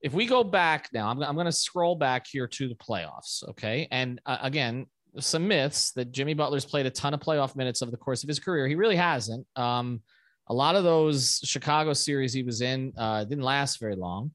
If 0.02 0.14
we 0.14 0.26
go 0.26 0.44
back 0.44 0.90
now, 0.94 1.10
I'm, 1.10 1.24
I'm 1.24 1.36
going 1.36 1.46
to 1.46 1.52
scroll 1.52 1.96
back 1.96 2.28
here 2.28 2.48
to 2.48 2.68
the 2.68 2.76
playoffs. 2.76 3.48
Okay. 3.50 3.88
And 3.90 4.20
uh, 4.26 4.38
again, 4.42 4.86
some 5.20 5.48
myths 5.48 5.92
that 5.92 6.12
Jimmy 6.12 6.34
Butler's 6.34 6.66
played 6.66 6.86
a 6.86 6.90
ton 6.90 7.14
of 7.14 7.22
playoff 7.22 7.56
minutes 7.56 7.82
over 7.82 7.92
the 7.92 7.98
course 7.98 8.24
of 8.24 8.28
his 8.28 8.40
career. 8.40 8.68
He 8.68 8.76
really 8.76 8.96
hasn't. 8.96 9.48
Um, 9.56 10.02
a 10.48 10.54
lot 10.54 10.76
of 10.76 10.84
those 10.84 11.40
Chicago 11.44 11.94
series 11.94 12.34
he 12.34 12.44
was 12.44 12.62
in 12.62 12.92
uh, 12.98 13.24
didn't 13.24 13.44
last 13.44 13.80
very 13.80 13.96
long. 13.96 14.32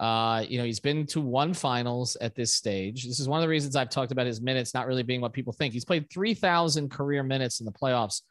Uh, 0.00 0.44
you 0.48 0.58
know, 0.58 0.64
he's 0.64 0.80
been 0.80 1.06
to 1.06 1.20
one 1.20 1.52
finals 1.52 2.16
at 2.20 2.34
this 2.34 2.52
stage. 2.52 3.04
This 3.04 3.18
is 3.18 3.28
one 3.28 3.40
of 3.40 3.42
the 3.42 3.48
reasons 3.48 3.74
I've 3.74 3.90
talked 3.90 4.12
about 4.12 4.26
his 4.26 4.40
minutes 4.40 4.74
not 4.74 4.86
really 4.86 5.02
being 5.02 5.20
what 5.20 5.32
people 5.32 5.52
think. 5.52 5.72
He's 5.72 5.84
played 5.84 6.10
3,000 6.12 6.90
career 6.90 7.22
minutes 7.22 7.60
in 7.60 7.66
the 7.66 7.72
playoffs 7.72 8.22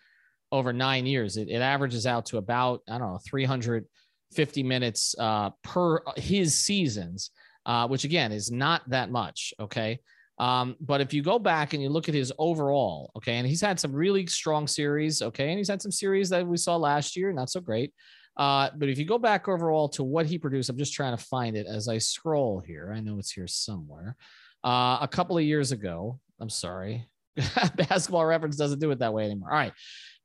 over 0.52 0.72
nine 0.72 1.06
years. 1.06 1.36
It, 1.36 1.50
it 1.50 1.62
averages 1.62 2.08
out 2.08 2.26
to 2.28 2.38
about, 2.38 2.82
I 2.90 2.98
don't 2.98 3.12
know, 3.12 3.20
350 3.28 4.64
minutes 4.64 5.14
uh, 5.20 5.50
per 5.64 6.02
his 6.16 6.62
seasons, 6.62 7.32
uh, 7.66 7.88
which 7.88 8.06
again 8.06 8.32
is 8.32 8.50
not 8.50 8.90
that 8.90 9.12
much. 9.12 9.54
Okay. 9.60 10.00
Um, 10.40 10.76
but 10.80 11.02
if 11.02 11.14
you 11.14 11.24
go 11.24 11.40
back 11.40 11.74
and 11.74 11.82
you 11.82 11.90
look 11.90 12.08
at 12.08 12.16
his 12.16 12.32
overall, 12.38 13.12
okay, 13.18 13.38
and 13.38 13.48
he's 13.48 13.62
had 13.62 13.80
some 13.80 13.92
really 13.92 14.28
strong 14.28 14.68
series, 14.68 15.22
okay, 15.22 15.50
and 15.50 15.58
he's 15.58 15.68
had 15.68 15.82
some 15.82 15.92
series 15.92 16.30
that 16.30 16.46
we 16.46 16.58
saw 16.58 16.76
last 16.76 17.16
year, 17.16 17.34
not 17.34 17.50
so 17.50 17.60
great. 17.60 17.92
Uh, 18.38 18.70
but 18.76 18.88
if 18.88 19.00
you 19.00 19.06
go 19.06 19.18
back 19.18 19.48
overall 19.48 19.90
to 19.90 20.04
what 20.04 20.28
he 20.28 20.38
produced, 20.38 20.70
I'm 20.70 20.78
just 20.78 20.94
trying 20.94 21.18
to 21.18 21.24
find 21.24 21.58
it 21.58 21.66
as 21.66 21.88
I 21.88 21.98
scroll 21.98 22.60
here. 22.60 22.94
I 22.96 23.00
know 23.00 23.18
it's 23.18 23.32
here 23.32 23.48
somewhere. 23.48 24.16
Uh, 24.64 25.00
a 25.02 25.08
couple 25.10 25.38
of 25.38 25.44
years 25.44 25.72
ago, 25.72 26.20
I'm 26.40 26.50
sorry, 26.50 27.06
basketball 27.76 28.26
reference 28.26 28.56
doesn't 28.56 28.80
do 28.80 28.92
it 28.92 29.00
that 29.00 29.14
way 29.14 29.26
anymore. 29.26 29.52
All 29.52 29.58
right. 29.58 29.74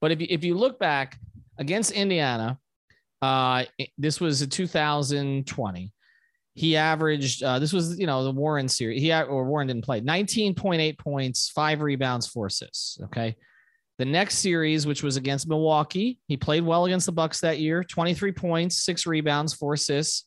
But 0.01 0.13
if 0.13 0.21
you, 0.21 0.27
if 0.29 0.45
you 0.45 0.55
look 0.55 0.79
back 0.79 1.19
against 1.59 1.93
Indiana, 1.93 2.59
uh, 3.23 3.65
this 3.97 4.21
was 4.21 4.43
a 4.43 4.47
2020. 4.47 5.93
He 6.55 6.77
averaged, 6.77 7.43
uh, 7.43 7.59
this 7.59 7.73
was, 7.73 7.99
you 7.99 8.07
know, 8.07 8.25
the 8.25 8.33
Warren 8.33 8.69
series. 8.69 9.01
He, 9.01 9.13
or 9.13 9.47
Warren 9.47 9.69
didn't 9.69 9.85
play 9.85 10.03
19.8 10.03 10.99
points, 10.99 11.49
five 11.49 11.81
rebounds, 11.81 12.27
four 12.27 12.47
assists. 12.47 12.99
Okay. 13.05 13.37
The 14.03 14.07
next 14.07 14.39
series, 14.39 14.85
which 14.85 15.05
was 15.05 15.17
against 15.17 15.49
Milwaukee, 15.49 16.19
he 16.27 16.37
played 16.37 16.65
well 16.65 16.87
against 16.87 17.07
the 17.07 17.13
Bucks 17.13 17.39
that 17.39 17.61
year. 17.61 17.85
23 17.85 18.33
points, 18.33 18.85
six 18.85 19.07
rebounds, 19.07 19.55
four 19.55 19.75
assists. 19.75 20.25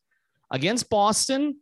Against 0.50 0.90
Boston, 0.90 1.58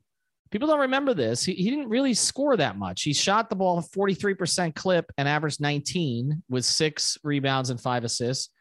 people 0.52 0.68
don't 0.68 0.82
remember 0.82 1.16
this. 1.16 1.44
He, 1.44 1.54
he 1.54 1.72
didn't 1.72 1.90
really 1.90 2.14
score 2.14 2.56
that 2.56 2.78
much. 2.78 3.02
He 3.02 3.14
shot 3.14 3.50
the 3.50 3.56
ball 3.56 3.82
43% 3.82 4.76
clip 4.76 5.12
and 5.18 5.28
averaged 5.28 5.60
19 5.60 6.44
with 6.50 6.66
six 6.66 7.18
rebounds 7.24 7.72
and 7.72 7.82
five 7.82 8.04
assists. 8.04 8.52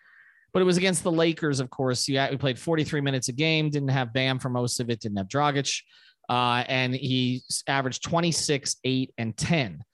But 0.54 0.62
it 0.62 0.64
was 0.64 0.78
against 0.78 1.02
the 1.02 1.12
Lakers, 1.12 1.60
of 1.60 1.68
course. 1.68 2.06
He, 2.06 2.18
he 2.18 2.36
played 2.38 2.58
43 2.58 3.02
minutes 3.02 3.28
a 3.28 3.32
game, 3.32 3.68
didn't 3.68 3.90
have 3.90 4.14
Bam 4.14 4.38
for 4.38 4.48
most 4.48 4.80
of 4.80 4.88
it, 4.88 5.00
didn't 5.00 5.18
have 5.18 5.28
Dragic. 5.28 5.78
Uh, 6.26 6.64
and 6.68 6.94
he 6.94 7.42
averaged 7.66 8.02
26, 8.02 8.76
8, 8.82 9.12
and 9.18 9.36
10. 9.36 9.84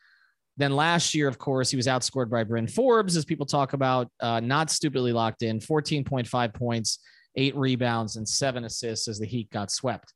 Then 0.58 0.74
last 0.74 1.14
year, 1.14 1.28
of 1.28 1.38
course, 1.38 1.70
he 1.70 1.76
was 1.76 1.86
outscored 1.86 2.28
by 2.28 2.42
Bryn 2.42 2.66
Forbes, 2.66 3.16
as 3.16 3.24
people 3.24 3.46
talk 3.46 3.74
about, 3.74 4.08
uh, 4.20 4.40
not 4.40 4.70
stupidly 4.70 5.12
locked 5.12 5.42
in 5.42 5.60
14.5 5.60 6.52
points, 6.52 6.98
eight 7.36 7.56
rebounds, 7.56 8.16
and 8.16 8.28
seven 8.28 8.64
assists 8.64 9.06
as 9.06 9.20
the 9.20 9.26
Heat 9.26 9.48
got 9.50 9.70
swept. 9.70 10.12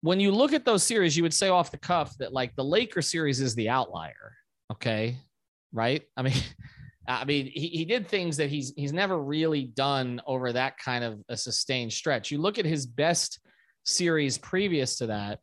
When 0.00 0.18
you 0.18 0.32
look 0.32 0.52
at 0.52 0.64
those 0.64 0.82
series, 0.82 1.16
you 1.16 1.22
would 1.22 1.32
say 1.32 1.48
off 1.48 1.70
the 1.70 1.78
cuff 1.78 2.16
that 2.18 2.32
like 2.32 2.54
the 2.56 2.64
Laker 2.64 3.00
series 3.00 3.40
is 3.40 3.54
the 3.54 3.68
outlier. 3.68 4.34
Okay. 4.72 5.18
Right. 5.72 6.02
I 6.16 6.22
mean, 6.22 6.34
I 7.08 7.24
mean, 7.24 7.46
he, 7.46 7.68
he 7.68 7.84
did 7.84 8.08
things 8.08 8.36
that 8.38 8.50
he's 8.50 8.72
he's 8.76 8.92
never 8.92 9.16
really 9.16 9.62
done 9.62 10.20
over 10.26 10.52
that 10.52 10.76
kind 10.78 11.04
of 11.04 11.20
a 11.28 11.36
sustained 11.36 11.92
stretch. 11.92 12.32
You 12.32 12.38
look 12.38 12.58
at 12.58 12.64
his 12.64 12.84
best 12.84 13.38
series 13.84 14.38
previous 14.38 14.96
to 14.96 15.06
that, 15.06 15.38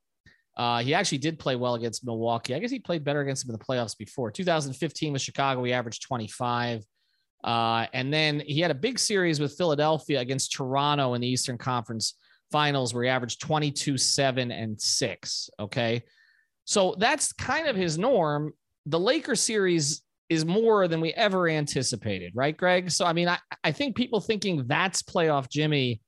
uh, 0.56 0.80
he 0.80 0.94
actually 0.94 1.18
did 1.18 1.40
play 1.40 1.56
well 1.56 1.76
against 1.76 2.06
Milwaukee. 2.06 2.54
I 2.54 2.60
guess 2.60 2.72
he 2.72 2.80
played 2.80 3.04
better 3.04 3.22
against 3.22 3.46
them 3.46 3.54
in 3.54 3.60
the 3.60 3.66
playoffs 3.66 3.98
before. 3.98 4.30
2015 4.30 5.14
with 5.14 5.22
Chicago, 5.22 5.64
he 5.64 5.74
averaged 5.74 6.04
25. 6.04 6.84
Uh, 7.44 7.88
and 7.94 8.14
then 8.14 8.40
he 8.40 8.62
had 8.62 8.72
a 8.72 8.76
big 8.76 9.00
series 9.00 9.40
with 9.40 9.58
Philadelphia 9.58 10.20
against 10.20 10.54
Toronto 10.54 11.14
in 11.16 11.22
the 11.22 11.28
Eastern 11.28 11.58
Conference 11.58 12.16
Finals, 12.52 12.94
where 12.94 13.04
he 13.04 13.10
averaged 13.10 13.42
22, 13.42 13.98
7, 13.98 14.52
and 14.52 14.80
6. 14.80 15.50
Okay. 15.60 16.04
So 16.66 16.96
that's 17.00 17.34
kind 17.34 17.68
of 17.68 17.76
his 17.76 17.98
norm. 17.98 18.54
The 18.86 19.00
Lakers 19.00 19.42
series 19.42 20.04
is 20.30 20.46
more 20.46 20.88
than 20.88 21.02
we 21.02 21.14
ever 21.14 21.50
anticipated, 21.50 22.32
right, 22.36 22.56
Greg? 22.56 22.92
So, 22.92 23.06
I 23.06 23.14
mean, 23.14 23.28
I, 23.28 23.40
I 23.64 23.72
think 23.72 23.96
people 23.96 24.22
thinking 24.22 24.66
that's 24.68 25.02
playoff 25.02 25.50
Jimmy. 25.50 26.00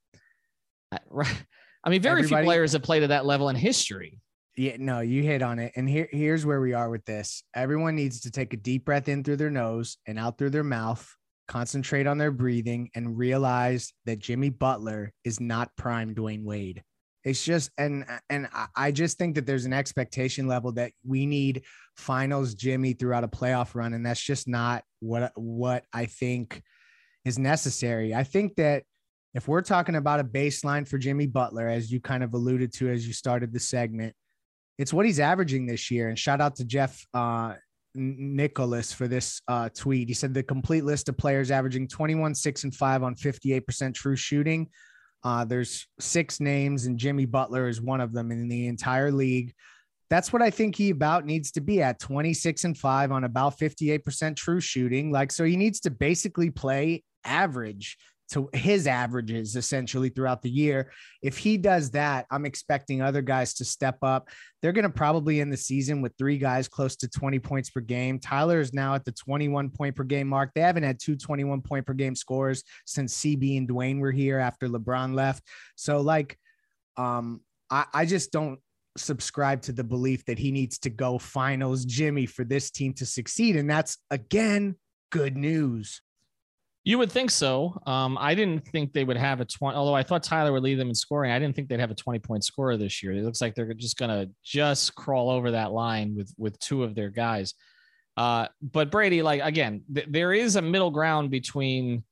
I 0.91 0.99
mean, 1.89 2.01
very 2.01 2.21
Everybody, 2.21 2.27
few 2.27 2.45
players 2.45 2.73
have 2.73 2.83
played 2.83 3.03
at 3.03 3.09
that 3.09 3.25
level 3.25 3.49
in 3.49 3.55
history. 3.55 4.19
Yeah, 4.57 4.77
no, 4.79 5.01
you 5.01 5.21
hit 5.21 5.41
on 5.41 5.59
it. 5.59 5.73
And 5.75 5.87
here, 5.87 6.07
here's 6.11 6.45
where 6.45 6.61
we 6.61 6.73
are 6.73 6.89
with 6.89 7.03
this. 7.05 7.43
Everyone 7.53 7.95
needs 7.95 8.21
to 8.21 8.31
take 8.31 8.53
a 8.53 8.57
deep 8.57 8.85
breath 8.85 9.09
in 9.09 9.23
through 9.23 9.35
their 9.35 9.49
nose 9.49 9.97
and 10.07 10.17
out 10.17 10.37
through 10.37 10.51
their 10.51 10.63
mouth, 10.63 11.13
concentrate 11.47 12.07
on 12.07 12.17
their 12.17 12.31
breathing, 12.31 12.89
and 12.95 13.17
realize 13.17 13.91
that 14.05 14.19
Jimmy 14.19 14.49
Butler 14.49 15.11
is 15.25 15.41
not 15.41 15.75
prime 15.75 16.15
Dwyane 16.15 16.43
Wade. 16.43 16.83
It's 17.25 17.43
just 17.43 17.71
and 17.77 18.05
and 18.29 18.47
I 18.75 18.91
just 18.91 19.17
think 19.17 19.35
that 19.35 19.47
there's 19.47 19.65
an 19.65 19.73
expectation 19.73 20.47
level 20.47 20.71
that 20.73 20.91
we 21.03 21.25
need 21.25 21.63
finals 21.97 22.53
Jimmy 22.53 22.93
throughout 22.93 23.23
a 23.23 23.27
playoff 23.27 23.73
run, 23.73 23.93
and 23.93 24.05
that's 24.05 24.21
just 24.21 24.47
not 24.47 24.83
what 24.99 25.31
what 25.35 25.85
I 25.91 26.05
think 26.05 26.61
is 27.25 27.39
necessary. 27.39 28.13
I 28.13 28.23
think 28.23 28.55
that 28.57 28.83
if 29.33 29.47
we're 29.47 29.63
talking 29.63 29.95
about 29.95 30.19
a 30.19 30.23
baseline 30.23 30.87
for 30.87 30.99
Jimmy 30.99 31.25
Butler, 31.25 31.67
as 31.67 31.91
you 31.91 31.99
kind 31.99 32.23
of 32.23 32.33
alluded 32.33 32.71
to 32.75 32.89
as 32.89 33.05
you 33.07 33.11
started 33.11 33.51
the 33.51 33.59
segment, 33.59 34.15
it's 34.77 34.93
what 34.93 35.05
he's 35.05 35.19
averaging 35.19 35.65
this 35.65 35.89
year. 35.89 36.09
And 36.09 36.17
shout 36.17 36.41
out 36.41 36.55
to 36.57 36.65
Jeff 36.65 37.05
uh, 37.13 37.53
Nicholas 37.95 38.91
for 38.91 39.07
this 39.07 39.41
uh, 39.47 39.69
tweet. 39.69 40.07
He 40.07 40.13
said 40.13 40.33
the 40.33 40.43
complete 40.43 40.83
list 40.83 41.09
of 41.09 41.17
players 41.17 41.51
averaging 41.51 41.87
21, 41.87 42.35
6, 42.35 42.63
and 42.65 42.75
5 42.75 43.03
on 43.03 43.15
58% 43.15 43.93
true 43.93 44.15
shooting. 44.15 44.67
Uh, 45.23 45.43
there's 45.43 45.87
six 45.99 46.39
names, 46.39 46.85
and 46.85 46.99
Jimmy 46.99 47.25
Butler 47.25 47.67
is 47.67 47.81
one 47.81 48.01
of 48.01 48.13
them 48.13 48.31
in 48.31 48.47
the 48.47 48.67
entire 48.67 49.11
league. 49.11 49.53
that's 50.07 50.31
what 50.31 50.43
I 50.43 50.51
think 50.51 50.75
he 50.75 50.91
about 50.91 51.25
needs 51.25 51.51
to 51.53 51.61
be 51.61 51.81
at 51.81 51.99
26 51.99 52.63
and 52.63 52.77
5 52.77 53.11
on 53.11 53.23
about 53.23 53.57
58% 53.57 54.35
true 54.35 54.59
shooting. 54.59 55.11
Like, 55.11 55.31
so 55.31 55.43
he 55.43 55.57
needs 55.57 55.79
to 55.81 55.89
basically 55.89 56.51
play 56.51 57.03
average 57.25 57.97
to 58.31 58.49
his 58.53 58.87
averages 58.87 59.55
essentially 59.55 60.09
throughout 60.09 60.41
the 60.41 60.49
year. 60.49 60.91
If 61.21 61.37
he 61.37 61.57
does 61.57 61.91
that, 61.91 62.25
I'm 62.31 62.45
expecting 62.45 63.01
other 63.01 63.21
guys 63.21 63.53
to 63.55 63.65
step 63.65 63.97
up. 64.01 64.29
They're 64.61 64.71
going 64.71 64.83
to 64.83 64.89
probably 64.89 65.41
end 65.41 65.53
the 65.53 65.57
season 65.57 66.01
with 66.01 66.13
three 66.17 66.37
guys 66.37 66.67
close 66.67 66.95
to 66.97 67.07
20 67.07 67.39
points 67.39 67.69
per 67.69 67.81
game. 67.81 68.19
Tyler 68.19 68.59
is 68.59 68.73
now 68.73 68.95
at 68.95 69.05
the 69.05 69.11
21 69.11 69.69
point 69.69 69.95
per 69.95 70.03
game 70.03 70.27
mark. 70.27 70.51
They 70.55 70.61
haven't 70.61 70.83
had 70.83 70.99
two 70.99 71.15
21 71.15 71.61
point 71.61 71.85
per 71.85 71.93
game 71.93 72.15
scores 72.15 72.63
since 72.85 73.15
CB 73.19 73.57
and 73.57 73.69
Dwyane 73.69 73.99
were 73.99 74.11
here 74.11 74.39
after 74.39 74.67
LeBron 74.67 75.13
left. 75.13 75.43
So, 75.75 76.01
like, 76.01 76.37
um, 76.97 77.41
I, 77.69 77.85
I 77.93 78.05
just 78.05 78.31
don't 78.31 78.59
subscribe 78.97 79.61
to 79.63 79.71
the 79.71 79.83
belief 79.83 80.25
that 80.25 80.39
he 80.39 80.51
needs 80.51 80.79
to 80.79 80.89
go 80.89 81.17
finals 81.17 81.85
Jimmy 81.85 82.25
for 82.25 82.43
this 82.43 82.71
team 82.71 82.93
to 82.93 83.05
succeed. 83.05 83.55
And 83.55 83.69
that's 83.69 83.97
again 84.09 84.75
good 85.11 85.37
news. 85.37 86.01
You 86.87 86.99
would 86.99 87.11
think 87.11 87.31
so. 87.31 87.81
Um, 87.87 88.15
I 88.21 88.35
didn't 88.35 88.67
think 88.67 88.93
they 88.93 89.03
would 89.03 89.17
have 89.17 89.41
a 89.41 89.45
20, 89.45 89.75
although 89.75 89.95
I 89.95 90.03
thought 90.03 90.21
Tyler 90.21 90.53
would 90.53 90.61
lead 90.61 90.79
them 90.79 90.89
in 90.89 90.95
scoring. 90.95 91.31
I 91.31 91.39
didn't 91.39 91.55
think 91.55 91.67
they'd 91.67 91.79
have 91.79 91.89
a 91.89 91.95
20 91.95 92.19
point 92.19 92.43
scorer 92.43 92.77
this 92.77 93.01
year. 93.01 93.11
It 93.13 93.23
looks 93.23 93.41
like 93.41 93.55
they're 93.55 93.73
just 93.73 93.97
going 93.97 94.11
to 94.11 94.31
just 94.43 94.93
crawl 94.93 95.31
over 95.31 95.49
that 95.51 95.71
line 95.71 96.15
with, 96.15 96.31
with 96.37 96.59
two 96.59 96.83
of 96.83 96.93
their 96.93 97.09
guys. 97.09 97.55
Uh, 98.15 98.47
but 98.61 98.91
Brady, 98.91 99.23
like, 99.23 99.41
again, 99.43 99.81
th- 99.93 100.05
there 100.11 100.31
is 100.31 100.57
a 100.57 100.61
middle 100.61 100.91
ground 100.91 101.31
between 101.31 102.03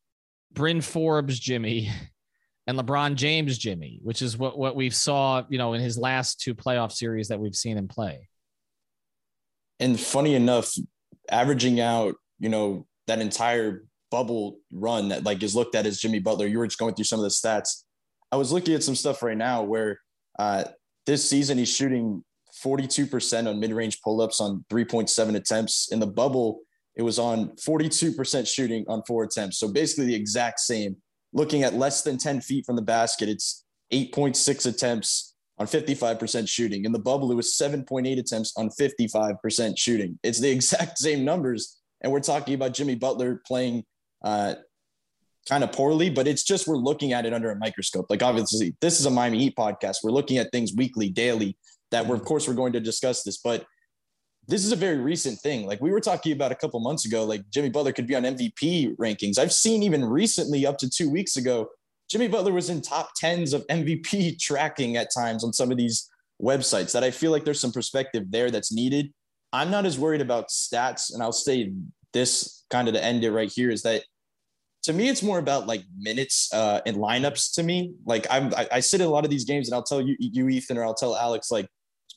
Bryn 0.51 0.81
Forbes, 0.81 1.39
Jimmy, 1.39 1.91
and 2.67 2.77
LeBron 2.77 3.13
James, 3.13 3.59
Jimmy, 3.59 3.99
which 4.01 4.23
is 4.23 4.39
what, 4.39 4.57
what 4.57 4.75
we 4.75 4.89
saw, 4.89 5.43
you 5.49 5.59
know, 5.59 5.73
in 5.73 5.81
his 5.81 5.99
last 5.99 6.41
two 6.41 6.55
playoff 6.55 6.91
series 6.91 7.27
that 7.27 7.39
we've 7.39 7.55
seen 7.55 7.77
him 7.77 7.88
play. 7.88 8.27
And 9.79 9.99
funny 9.99 10.33
enough, 10.33 10.73
averaging 11.29 11.79
out, 11.79 12.15
you 12.39 12.49
know, 12.49 12.88
that 13.05 13.19
entire 13.19 13.83
bubble 14.13 14.60
run 14.71 15.10
that 15.10 15.23
like 15.23 15.41
is 15.41 15.56
looked 15.56 15.73
at 15.73 15.88
as 15.88 15.99
Jimmy 15.99 16.19
Butler. 16.19 16.45
You 16.45 16.60
were 16.60 16.67
just 16.67 16.78
going 16.78 16.93
through 16.93 17.06
some 17.06 17.19
of 17.19 17.23
the 17.23 17.30
stats. 17.30 17.82
I 18.32 18.36
was 18.36 18.52
looking 18.52 18.76
at 18.76 18.84
some 18.84 18.93
stuff 18.95 19.23
right 19.23 19.36
now 19.36 19.63
where 19.63 19.99
uh, 20.38 20.65
this 21.08 21.28
season 21.28 21.58
he's 21.58 21.76
shooting 21.76 22.23
42% 22.63 23.49
on 23.49 23.60
mid-range 23.60 24.02
pull-ups 24.04 24.39
on 24.39 24.63
3.7 24.71 25.36
attempts. 25.36 25.91
In 25.91 25.99
the 25.99 26.06
bubble, 26.06 26.60
it 26.95 27.02
was 27.02 27.17
on 27.17 27.49
42% 27.56 28.47
shooting 28.47 28.86
on 28.88 29.02
four 29.08 29.23
attempts. 29.23 29.58
So 29.58 29.67
basically 29.67 30.06
the 30.06 30.15
exact 30.15 30.60
same. 30.60 30.95
Looking 31.34 31.63
at 31.63 31.73
less 31.73 32.04
than 32.04 32.19
10 32.19 32.41
feet 32.41 32.67
from 32.67 32.76
the 32.76 32.84
basket, 32.84 33.30
it's 33.30 33.65
8.6 33.91 34.67
attempts 34.67 35.34
on 35.58 35.65
55% 35.65 36.47
shooting. 36.47 36.86
In 36.86 36.91
the 36.91 36.99
bubble, 36.99 37.32
it 37.32 37.36
was 37.36 37.58
7.8 37.60 38.19
attempts 38.19 38.54
on 38.58 38.69
55% 38.69 39.73
shooting. 39.76 40.19
It's 40.21 40.39
the 40.39 40.52
exact 40.58 40.99
same 40.99 41.26
numbers. 41.26 41.80
And 42.02 42.12
we're 42.12 42.19
talking 42.19 42.54
about 42.54 42.76
Jimmy 42.76 42.93
Butler 42.93 43.41
playing 43.47 43.86
uh, 44.23 44.55
kind 45.47 45.63
of 45.63 45.71
poorly, 45.71 46.09
but 46.09 46.27
it's 46.27 46.43
just 46.43 46.67
we're 46.67 46.77
looking 46.77 47.13
at 47.13 47.25
it 47.25 47.33
under 47.33 47.51
a 47.51 47.55
microscope. 47.55 48.07
Like 48.09 48.23
obviously, 48.23 48.75
this 48.81 48.99
is 48.99 49.05
a 49.05 49.12
Miami 49.12 49.39
Heat 49.39 49.55
podcast. 49.55 49.97
We're 50.03 50.12
looking 50.12 50.38
at 50.38 50.51
things 50.51 50.73
weekly, 50.75 51.09
daily. 51.09 51.57
That 51.91 52.07
we're 52.07 52.15
of 52.15 52.25
course 52.25 52.47
we're 52.47 52.55
going 52.55 52.73
to 52.73 52.79
discuss 52.79 53.23
this, 53.23 53.38
but 53.38 53.65
this 54.47 54.65
is 54.65 54.71
a 54.71 54.75
very 54.75 54.97
recent 54.97 55.39
thing. 55.39 55.65
Like 55.65 55.81
we 55.81 55.91
were 55.91 55.99
talking 55.99 56.33
about 56.33 56.51
a 56.51 56.55
couple 56.55 56.79
months 56.79 57.05
ago, 57.05 57.23
like 57.23 57.49
Jimmy 57.49 57.69
Butler 57.69 57.93
could 57.93 58.07
be 58.07 58.15
on 58.15 58.23
MVP 58.23 58.97
rankings. 58.97 59.38
I've 59.38 59.53
seen 59.53 59.83
even 59.83 60.03
recently, 60.03 60.65
up 60.65 60.77
to 60.79 60.89
two 60.89 61.09
weeks 61.09 61.38
ago, 61.38 61.69
Jimmy 62.09 62.27
Butler 62.27 62.51
was 62.51 62.69
in 62.69 62.81
top 62.81 63.12
tens 63.15 63.53
of 63.53 63.65
MVP 63.67 64.39
tracking 64.41 64.97
at 64.97 65.09
times 65.15 65.43
on 65.43 65.53
some 65.53 65.71
of 65.71 65.77
these 65.77 66.09
websites. 66.41 66.93
That 66.93 67.03
I 67.03 67.12
feel 67.12 67.31
like 67.31 67.45
there's 67.45 67.59
some 67.59 67.71
perspective 67.71 68.31
there 68.31 68.49
that's 68.49 68.73
needed. 68.73 69.13
I'm 69.51 69.69
not 69.69 69.86
as 69.86 69.99
worried 69.99 70.21
about 70.21 70.49
stats, 70.49 71.13
and 71.13 71.21
I'll 71.21 71.31
say 71.31 71.71
this 72.12 72.65
kind 72.69 72.88
of 72.88 72.95
to 72.95 73.03
end 73.03 73.23
it 73.23 73.31
right 73.31 73.51
here 73.53 73.69
is 73.69 73.83
that 73.83 74.03
to 74.83 74.93
me, 74.93 75.07
it's 75.09 75.23
more 75.23 75.39
about 75.39 75.65
like 75.65 75.83
minutes 75.97 76.53
uh, 76.53 76.81
and 76.85 76.97
lineups. 76.97 77.53
To 77.55 77.63
me, 77.63 77.93
like 78.05 78.27
I'm, 78.29 78.53
I, 78.53 78.67
I 78.73 78.79
sit 78.81 79.01
in 79.01 79.07
a 79.07 79.09
lot 79.09 79.23
of 79.23 79.31
these 79.31 79.45
games, 79.45 79.67
and 79.67 79.75
I'll 79.75 79.83
tell 79.83 80.01
you, 80.01 80.15
you 80.19 80.49
Ethan, 80.49 80.77
or 80.77 80.83
I'll 80.83 80.93
tell 80.93 81.15
Alex, 81.15 81.51
like 81.51 81.67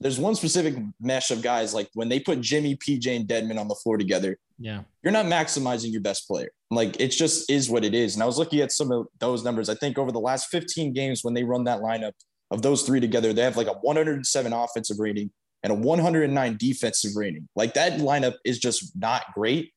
there's 0.01 0.19
one 0.19 0.35
specific 0.35 0.77
mesh 1.01 1.31
of 1.31 1.43
guys 1.43 1.73
like 1.73 1.89
when 1.95 2.09
they 2.09 2.21
put 2.21 2.41
Jimmy, 2.41 2.77
PJ, 2.77 3.15
and 3.15 3.27
Dedmon 3.27 3.59
on 3.59 3.69
the 3.69 3.77
floor 3.77 3.97
together. 3.97 4.37
Yeah, 4.59 4.83
you're 5.03 5.13
not 5.13 5.27
maximizing 5.27 5.93
your 5.93 6.01
best 6.01 6.27
player. 6.27 6.51
Like 6.71 7.01
it 7.01 7.09
just 7.09 7.49
is 7.51 7.71
what 7.71 7.85
it 7.85 7.95
is. 7.95 8.15
And 8.15 8.23
I 8.23 8.27
was 8.27 8.39
looking 8.39 8.61
at 8.61 8.73
some 8.73 8.91
of 8.91 9.07
those 9.21 9.45
numbers. 9.45 9.69
I 9.69 9.75
think 9.77 9.97
over 9.97 10.11
the 10.11 10.21
last 10.21 10.49
15 10.51 10.93
games, 10.93 11.23
when 11.23 11.35
they 11.35 11.45
run 11.45 11.65
that 11.65 11.81
lineup 11.81 12.13
of 12.51 12.63
those 12.63 12.83
three 12.83 13.01
together, 13.01 13.33
they 13.33 13.43
have 13.43 13.57
like 13.57 13.69
a 13.69 13.75
107 13.83 14.53
offensive 14.53 14.99
rating 14.99 15.31
and 15.63 15.73
a 15.73 15.77
109 15.77 16.57
defensive 16.59 17.13
rating. 17.15 17.49
Like 17.55 17.75
that 17.75 18.01
lineup 18.01 18.35
is 18.45 18.59
just 18.59 18.97
not 18.97 19.23
great 19.35 19.73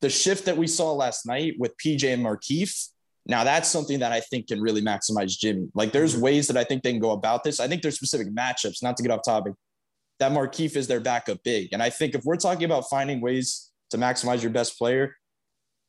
the 0.00 0.10
shift 0.10 0.44
that 0.44 0.56
we 0.56 0.66
saw 0.66 0.92
last 0.92 1.26
night 1.26 1.54
with 1.58 1.72
PJ 1.78 2.12
and 2.12 2.24
Markieff, 2.24 2.88
now 3.26 3.44
that's 3.44 3.68
something 3.68 3.98
that 4.00 4.12
I 4.12 4.20
think 4.20 4.48
can 4.48 4.60
really 4.60 4.82
maximize 4.82 5.38
Jimmy. 5.38 5.68
Like 5.74 5.92
there's 5.92 6.14
mm-hmm. 6.14 6.22
ways 6.22 6.46
that 6.48 6.56
I 6.56 6.64
think 6.64 6.82
they 6.82 6.92
can 6.92 7.00
go 7.00 7.10
about 7.10 7.44
this. 7.44 7.60
I 7.60 7.66
think 7.66 7.82
there's 7.82 7.96
specific 7.96 8.28
matchups, 8.28 8.82
not 8.82 8.96
to 8.96 9.02
get 9.02 9.10
off 9.10 9.22
topic, 9.24 9.54
that 10.20 10.32
Markieff 10.32 10.76
is 10.76 10.86
their 10.86 11.00
backup 11.00 11.42
big. 11.42 11.70
And 11.72 11.82
I 11.82 11.90
think 11.90 12.14
if 12.14 12.24
we're 12.24 12.36
talking 12.36 12.64
about 12.64 12.88
finding 12.88 13.20
ways 13.20 13.70
to 13.90 13.98
maximize 13.98 14.42
your 14.42 14.52
best 14.52 14.78
player, 14.78 15.16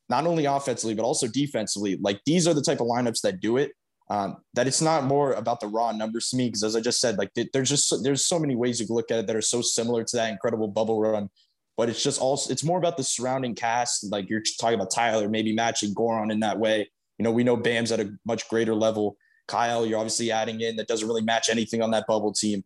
not 0.10 0.26
only 0.26 0.46
offensively, 0.46 0.96
but 0.96 1.04
also 1.04 1.28
defensively, 1.28 1.98
like 2.02 2.22
these 2.26 2.48
are 2.48 2.54
the 2.54 2.62
type 2.62 2.80
of 2.80 2.88
lineups 2.88 3.22
that 3.22 3.39
do 3.41 3.58
it. 3.58 3.72
Um, 4.10 4.38
that 4.54 4.67
it's 4.67 4.82
not 4.82 5.04
more 5.04 5.34
about 5.34 5.60
the 5.60 5.67
raw 5.67 5.91
numbers 5.91 6.30
to 6.30 6.38
me, 6.38 6.48
because 6.48 6.63
as 6.63 6.78
I 6.78 6.80
just 6.80 7.02
said, 7.02 7.17
like 7.17 7.30
there's 7.52 7.67
just 7.67 7.93
there's 8.04 8.26
so 8.26 8.39
many 8.39 8.56
ways 8.56 8.80
you 8.80 8.88
can 8.88 8.96
look 8.96 9.12
at 9.12 9.20
it 9.20 9.28
that 9.28 9.36
are 9.36 9.41
so 9.41 9.62
similar 9.62 10.06
to 10.06 10.15
that 10.15 10.32
incredible 10.32 10.70
bubble 10.70 11.02
run 11.02 11.30
but 11.78 11.90
it's 11.90 12.04
just 12.04 12.20
also 12.20 12.52
it's 12.52 12.63
more 12.63 12.80
about 12.80 12.98
the 12.98 13.04
surrounding 13.04 13.56
cast. 13.56 14.12
Like 14.12 14.30
you're 14.30 14.42
talking 14.60 14.76
about 14.76 14.92
Tyler, 14.92 15.30
maybe 15.30 15.54
matching 15.54 15.94
Goran 15.94 16.32
in 16.32 16.40
that 16.42 16.60
way. 16.60 16.90
You 17.20 17.24
know, 17.24 17.32
we 17.32 17.44
know 17.44 17.56
Bam's 17.56 17.92
at 17.92 18.00
a 18.00 18.12
much 18.26 18.50
greater 18.50 18.76
level. 18.76 19.16
Kyle, 19.48 19.86
you're 19.86 20.00
obviously 20.00 20.32
adding 20.32 20.60
in 20.60 20.76
that 20.76 20.88
doesn't 20.88 21.08
really 21.08 21.22
match 21.22 21.50
anything 21.50 21.82
on 21.82 21.92
that 21.92 22.06
bubble 22.08 22.34
team. 22.34 22.63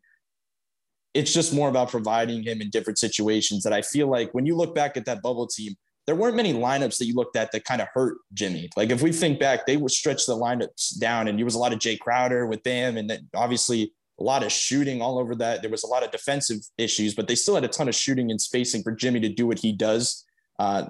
It's 1.13 1.34
just 1.34 1.54
more 1.54 1.69
about 1.69 1.91
providing 1.91 2.41
him 2.41 2.62
in 2.62 2.69
different 2.69 2.97
situations 2.97 3.63
that 3.63 3.74
I 3.74 3.82
feel 3.82 4.08
like 4.08 4.34
when 4.34 4.45
you 4.45 4.56
look 4.56 4.74
back 4.74 4.95
at 4.95 5.06
that 5.06 5.21
bubble 5.21 5.45
team, 5.45 5.76
there 6.08 6.15
weren't 6.15 6.36
many 6.36 6.54
lineups 6.54 6.97
that 6.97 7.06
you 7.06 7.13
looked 7.13 7.36
at 7.36 7.52
that 7.52 7.65
kind 7.65 7.82
of 7.82 7.89
hurt 7.93 8.17
Jimmy. 8.34 8.69
Like 8.76 8.89
if 8.89 9.02
we 9.02 9.12
think 9.12 9.39
back, 9.39 9.65
they 9.65 9.78
would 9.78 9.91
stretch 9.91 10.26
the 10.26 10.36
lineups 10.36 11.00
down 11.00 11.28
and 11.28 11.38
there 11.38 11.45
was 11.45 11.56
a 11.56 11.60
lot 11.60 11.74
of 11.74 11.80
Jae 11.80 12.00
Crowder 12.00 12.47
with 12.47 12.63
Bam 12.63 12.97
and 12.97 13.10
then 13.10 13.30
obviously 13.36 13.93
a 14.21 14.23
lot 14.23 14.43
of 14.43 14.51
shooting 14.51 15.01
all 15.01 15.17
over 15.17 15.34
that. 15.36 15.62
There 15.62 15.71
was 15.71 15.84
a 15.84 15.88
lot 15.88 16.03
of 16.03 16.12
defensive 16.12 16.60
issues, 16.77 17.15
but 17.15 17.27
they 17.27 17.34
still 17.34 17.55
had 17.55 17.63
a 17.63 17.67
ton 17.67 17.89
of 17.89 17.95
shooting 17.95 18.29
and 18.29 18.39
spacing 18.39 18.84
for 18.84 18.91
Jimmy 18.91 19.19
to 19.21 19.29
do 19.29 19.47
what 19.47 19.57
he 19.57 19.71
does. 19.71 20.25
Uh, 20.60 20.86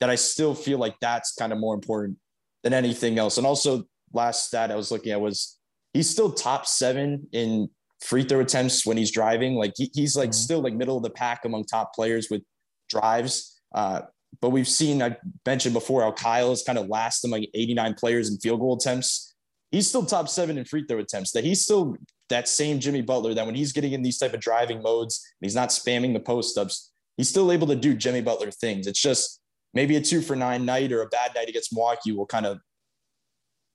that 0.00 0.10
I 0.10 0.16
still 0.16 0.54
feel 0.54 0.78
like 0.78 0.96
that's 1.00 1.34
kind 1.34 1.52
of 1.52 1.58
more 1.58 1.74
important 1.74 2.18
than 2.64 2.74
anything 2.74 3.18
else. 3.18 3.38
And 3.38 3.46
also, 3.46 3.84
last 4.12 4.46
stat 4.46 4.72
I 4.72 4.76
was 4.76 4.90
looking 4.90 5.12
at 5.12 5.20
was 5.20 5.58
he's 5.92 6.10
still 6.10 6.32
top 6.32 6.66
seven 6.66 7.28
in 7.32 7.68
free 8.00 8.24
throw 8.24 8.40
attempts 8.40 8.84
when 8.84 8.96
he's 8.96 9.12
driving. 9.12 9.54
Like 9.54 9.74
he, 9.76 9.90
he's 9.94 10.16
like 10.16 10.30
mm-hmm. 10.30 10.34
still 10.34 10.60
like 10.60 10.74
middle 10.74 10.96
of 10.96 11.02
the 11.02 11.10
pack 11.10 11.44
among 11.44 11.64
top 11.64 11.94
players 11.94 12.28
with 12.30 12.42
drives. 12.88 13.60
Uh, 13.74 14.02
but 14.40 14.50
we've 14.50 14.68
seen 14.68 15.02
I 15.02 15.16
mentioned 15.46 15.74
before 15.74 16.02
how 16.02 16.12
Kyle 16.12 16.52
is 16.52 16.62
kind 16.62 16.78
of 16.78 16.88
last 16.88 17.24
among 17.24 17.44
89 17.54 17.94
players 17.94 18.30
in 18.30 18.38
field 18.38 18.60
goal 18.60 18.76
attempts. 18.76 19.34
He's 19.70 19.88
still 19.88 20.04
top 20.04 20.28
seven 20.28 20.58
in 20.58 20.64
free 20.64 20.84
throw 20.88 20.98
attempts. 20.98 21.32
That 21.32 21.44
he's 21.44 21.62
still 21.62 21.96
that 22.28 22.48
same 22.48 22.80
Jimmy 22.80 23.02
Butler 23.02 23.34
that 23.34 23.46
when 23.46 23.54
he's 23.54 23.72
getting 23.72 23.92
in 23.92 24.02
these 24.02 24.18
type 24.18 24.34
of 24.34 24.40
driving 24.40 24.82
modes 24.82 25.24
and 25.40 25.46
he's 25.46 25.54
not 25.54 25.70
spamming 25.70 26.12
the 26.12 26.20
post 26.20 26.58
ups, 26.58 26.92
he's 27.16 27.28
still 27.28 27.52
able 27.52 27.66
to 27.66 27.76
do 27.76 27.94
Jimmy 27.94 28.20
Butler 28.20 28.50
things. 28.50 28.86
It's 28.86 29.00
just 29.00 29.40
maybe 29.74 29.96
a 29.96 30.00
two 30.00 30.20
for 30.20 30.36
nine 30.36 30.64
night 30.64 30.92
or 30.92 31.02
a 31.02 31.08
bad 31.08 31.34
night 31.34 31.48
against 31.48 31.72
Milwaukee 31.72 32.12
will 32.12 32.26
kind 32.26 32.46
of 32.46 32.58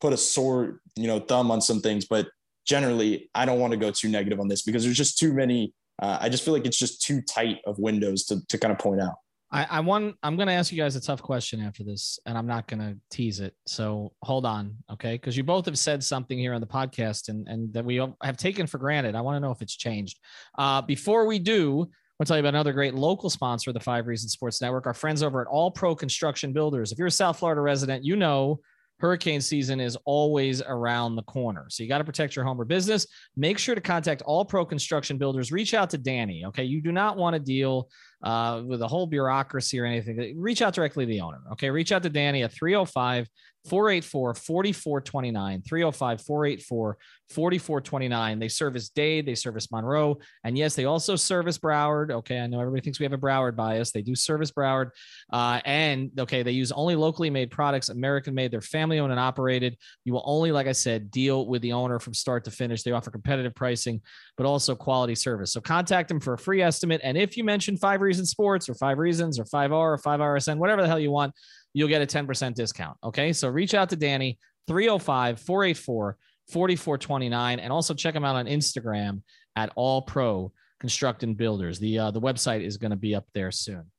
put 0.02 0.13
a 0.13 0.18
sore, 0.18 0.80
you 0.96 1.08
know, 1.08 1.20
thumb 1.20 1.52
on 1.52 1.62
some 1.62 1.80
things. 1.80 2.06
But 2.06 2.28
generally, 2.66 3.30
I 3.34 3.46
don't 3.46 3.60
want 3.60 3.72
to 3.72 3.78
go 3.78 3.92
too 3.92 4.10
negative 4.10 4.39
on 4.39 4.48
this 4.48 4.62
because 4.62 4.84
there's 4.84 4.98
just 4.98 5.18
too 5.18 5.34
many. 5.34 5.74
Uh, 6.02 6.18
I 6.20 6.30
just 6.30 6.44
feel 6.44 6.54
like 6.54 6.66
it's 6.66 6.78
just 6.78 7.02
too 7.02 7.22
tight 7.22 7.60
of 7.66 7.78
windows 7.80 8.26
to, 8.26 8.46
to 8.48 8.58
kind 8.58 8.72
of 8.72 8.80
point 8.80 9.02
out. 9.02 9.16
I, 9.54 9.68
I 9.70 9.80
want 9.82 10.16
I'm 10.24 10.36
gonna 10.36 10.52
ask 10.52 10.72
you 10.72 10.78
guys 10.80 10.96
a 10.96 11.02
tough 11.02 11.22
question 11.22 11.62
after 11.62 11.84
this, 11.84 12.20
and 12.26 12.36
I'm 12.36 12.48
not 12.48 12.68
gonna 12.68 12.96
tease 13.12 13.39
it. 13.39 13.54
So 13.68 14.12
hold 14.24 14.48
on, 14.48 14.76
okay? 14.92 15.13
Because 15.13 15.38
you 15.38 15.44
both 15.44 15.66
have 15.68 15.78
said 15.78 16.04
something 16.04 16.39
here 16.39 16.54
on 16.54 16.62
the 16.62 16.68
podcast 16.68 17.30
and, 17.30 17.48
and 17.48 17.72
that 17.74 17.86
we 17.86 18.02
have 18.24 18.38
taken 18.38 18.66
for 18.66 18.80
granted. 18.80 19.16
I 19.16 19.22
want 19.22 19.36
to 19.36 19.39
know 19.39 19.52
if 19.52 19.62
it's 19.62 19.78
changed. 19.78 20.20
Uh, 20.58 20.82
before 20.82 21.28
we 21.28 21.38
do, 21.38 21.88
I'll 22.20 22.26
tell 22.26 22.38
you 22.38 22.42
about 22.42 22.56
another 22.56 22.74
great 22.74 22.96
local 22.96 23.30
sponsor 23.30 23.70
of 23.70 23.76
the 23.76 23.80
Five 23.80 24.08
Reasons 24.08 24.34
Sports 24.34 24.60
Network, 24.60 24.88
our 24.88 24.94
friends 24.94 25.22
over 25.22 25.42
at 25.42 25.48
All 25.48 25.70
Pro 25.70 25.96
Construction 25.96 26.52
Builders. 26.52 26.92
If 26.92 26.98
you're 26.98 27.08
a 27.08 27.12
South 27.12 27.38
Florida 27.38 27.62
resident, 27.62 28.04
you 28.04 28.16
know 28.16 28.60
hurricane 29.00 29.42
season 29.42 29.82
is 29.82 29.98
always 30.06 30.62
around 30.62 31.16
the 31.16 31.24
corner. 31.24 31.66
So 31.70 31.84
you 31.84 31.89
got 31.89 31.98
to 31.98 32.06
protect 32.06 32.38
your 32.38 32.46
home 32.46 32.60
or 32.60 32.63
business. 32.63 33.06
Make 33.36 33.58
sure 33.58 33.76
to 33.76 33.82
contact 33.82 34.22
All 34.22 34.46
Pro 34.46 34.66
Construction 34.66 35.18
Builders. 35.18 35.52
Reach 35.52 35.74
out 35.74 35.89
to 35.89 35.98
Danny. 35.98 36.46
Okay. 36.46 36.63
You 36.63 36.82
do 36.82 36.94
not 36.94 37.18
want 37.18 37.34
to 37.34 37.39
deal 37.39 37.89
uh, 38.24 38.64
with 38.66 38.82
a 38.82 38.88
whole 38.88 39.06
bureaucracy 39.06 39.80
or 39.80 39.86
anything, 39.86 40.40
reach 40.40 40.62
out 40.62 40.74
directly 40.74 41.06
to 41.06 41.10
the 41.10 41.22
owner. 41.22 41.42
Okay. 41.54 41.70
Reach 41.70 41.92
out 41.92 42.04
to 42.04 42.10
Danny 42.10 42.44
at 42.44 42.52
305 42.52 43.28
484 43.66 44.34
4429. 44.34 45.62
305 45.62 46.22
484 46.22 46.98
4429. 47.30 48.40
They 48.40 48.48
service 48.50 48.90
Dade, 48.90 49.26
they 49.26 49.36
service 49.36 49.72
Monroe. 49.72 50.18
And 50.44 50.58
yes, 50.58 50.76
they 50.76 50.86
also 50.86 51.16
service 51.16 51.58
Broward. 51.58 52.12
Okay. 52.12 52.40
I 52.40 52.48
know 52.48 52.60
everybody 52.60 52.82
thinks 52.82 53.00
we 53.00 53.06
have 53.06 53.14
a 53.14 53.18
Broward 53.18 53.56
bias. 53.56 53.92
They 53.92 54.02
do 54.02 54.16
service 54.16 54.52
Broward. 54.52 54.90
Uh, 55.32 55.62
and 55.66 56.12
okay, 56.20 56.44
they 56.44 56.52
use 56.52 56.72
only 56.74 56.96
locally 56.96 57.30
made 57.30 57.52
products, 57.52 57.90
American 57.90 58.36
made. 58.36 58.52
They're 58.52 58.62
family 58.62 59.00
owned 59.00 59.12
and 59.12 59.20
operated. 59.20 59.78
You 60.04 60.14
will 60.14 60.24
only, 60.26 60.52
like 60.52 60.68
I 60.68 60.74
said, 60.74 61.10
deal 61.10 61.48
with 61.48 61.62
the 61.62 61.74
owner 61.74 62.00
from 62.00 62.14
start 62.14 62.44
to 62.46 62.52
finish. 62.52 62.84
They 62.84 62.92
offer 62.92 63.12
competitive 63.12 63.56
pricing, 63.56 64.02
but 64.36 64.46
also 64.46 64.76
quality 64.76 65.16
service. 65.16 65.54
So 65.54 65.62
contact 65.62 66.10
them 66.10 66.20
for 66.20 66.34
a 66.34 66.38
free 66.38 66.62
estimate. 66.62 67.02
And 67.04 67.18
if 67.18 67.38
you 67.38 67.44
mention 67.44 67.78
Five 67.84 68.02
Reasons 68.13 68.30
Sports 68.30 68.69
or 68.69 68.76
Five 68.76 68.99
Reasons 68.99 69.39
or 69.39 69.43
5R 69.43 69.71
or 69.71 69.97
5RSN, 69.97 70.58
whatever 70.58 70.84
the 70.84 70.88
hell 70.88 70.99
you 70.99 71.10
want, 71.10 71.34
you'll 71.73 71.88
get 71.88 72.04
a 72.04 72.06
10% 72.06 72.54
discount. 72.54 72.95
Okay. 73.04 73.34
So 73.34 73.49
reach 73.49 73.73
out 73.73 73.89
to 73.89 73.95
Danny, 73.95 74.38
305 74.67 75.39
484 75.39 76.17
4429. 76.52 77.60
And 77.60 77.73
also 77.73 77.95
check 77.95 78.13
him 78.13 78.23
out 78.23 78.36
on 78.36 78.45
Instagram 78.45 79.23
at 79.56 79.71
All 79.76 80.04
Pro 80.04 80.52
Construct 80.80 81.23
and 81.23 81.36
Builders. 81.36 81.80
The, 81.80 81.97
uh, 81.97 82.12
the 82.12 82.21
website 82.21 82.63
is 82.63 82.78
going 82.78 82.91
to 82.91 82.97
be 82.97 83.15
up 83.15 83.26
there 83.34 83.52
soon. 83.52 83.89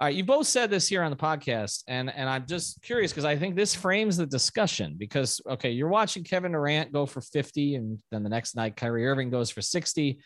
All 0.00 0.08
right, 0.08 0.14
you 0.14 0.24
both 0.24 0.46
said 0.46 0.68
this 0.68 0.86
here 0.86 1.02
on 1.02 1.12
the 1.12 1.16
podcast, 1.16 1.84
and 1.86 2.12
and 2.12 2.28
I'm 2.28 2.46
just 2.46 2.82
curious 2.82 3.12
because 3.12 3.24
I 3.24 3.36
think 3.36 3.54
this 3.54 3.76
frames 3.76 4.16
the 4.16 4.26
discussion. 4.26 4.96
Because 4.98 5.40
okay, 5.48 5.70
you're 5.70 5.88
watching 5.88 6.24
Kevin 6.24 6.50
Durant 6.50 6.92
go 6.92 7.06
for 7.06 7.20
50, 7.20 7.76
and 7.76 7.98
then 8.10 8.24
the 8.24 8.28
next 8.28 8.56
night 8.56 8.74
Kyrie 8.74 9.06
Irving 9.06 9.30
goes 9.30 9.50
for 9.50 9.62
60. 9.62 10.18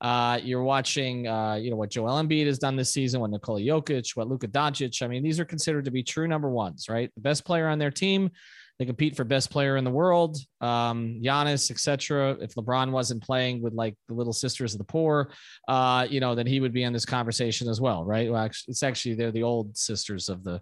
Uh, 0.00 0.38
you're 0.42 0.62
watching, 0.62 1.26
uh, 1.26 1.54
you 1.54 1.70
know, 1.70 1.76
what 1.76 1.90
Joel 1.90 2.22
Embiid 2.22 2.46
has 2.46 2.58
done 2.58 2.76
this 2.76 2.92
season, 2.92 3.20
what 3.20 3.30
Nikola 3.30 3.60
Jokic, 3.60 4.14
what 4.14 4.28
Luka 4.28 4.48
Doncic. 4.48 5.02
I 5.02 5.08
mean, 5.08 5.22
these 5.22 5.40
are 5.40 5.44
considered 5.44 5.86
to 5.86 5.90
be 5.90 6.02
true 6.02 6.28
number 6.28 6.50
ones, 6.50 6.88
right? 6.88 7.10
The 7.14 7.22
best 7.22 7.44
player 7.44 7.68
on 7.68 7.78
their 7.78 7.90
team. 7.90 8.30
They 8.78 8.84
compete 8.84 9.16
for 9.16 9.24
best 9.24 9.50
player 9.50 9.78
in 9.78 9.84
the 9.84 9.90
world, 9.90 10.36
um, 10.60 11.20
Giannis, 11.24 11.70
etc. 11.70 12.36
If 12.40 12.54
LeBron 12.56 12.90
wasn't 12.90 13.22
playing 13.22 13.62
with 13.62 13.72
like 13.72 13.94
the 14.06 14.12
little 14.12 14.34
sisters 14.34 14.74
of 14.74 14.78
the 14.78 14.84
poor, 14.84 15.30
uh, 15.66 16.06
you 16.10 16.20
know, 16.20 16.34
then 16.34 16.46
he 16.46 16.60
would 16.60 16.74
be 16.74 16.82
in 16.82 16.92
this 16.92 17.06
conversation 17.06 17.70
as 17.70 17.80
well, 17.80 18.04
right? 18.04 18.30
Well, 18.30 18.42
actually, 18.42 18.72
it's 18.72 18.82
actually 18.82 19.14
they're 19.14 19.32
the 19.32 19.44
old 19.44 19.78
sisters 19.78 20.28
of 20.28 20.44
the 20.44 20.60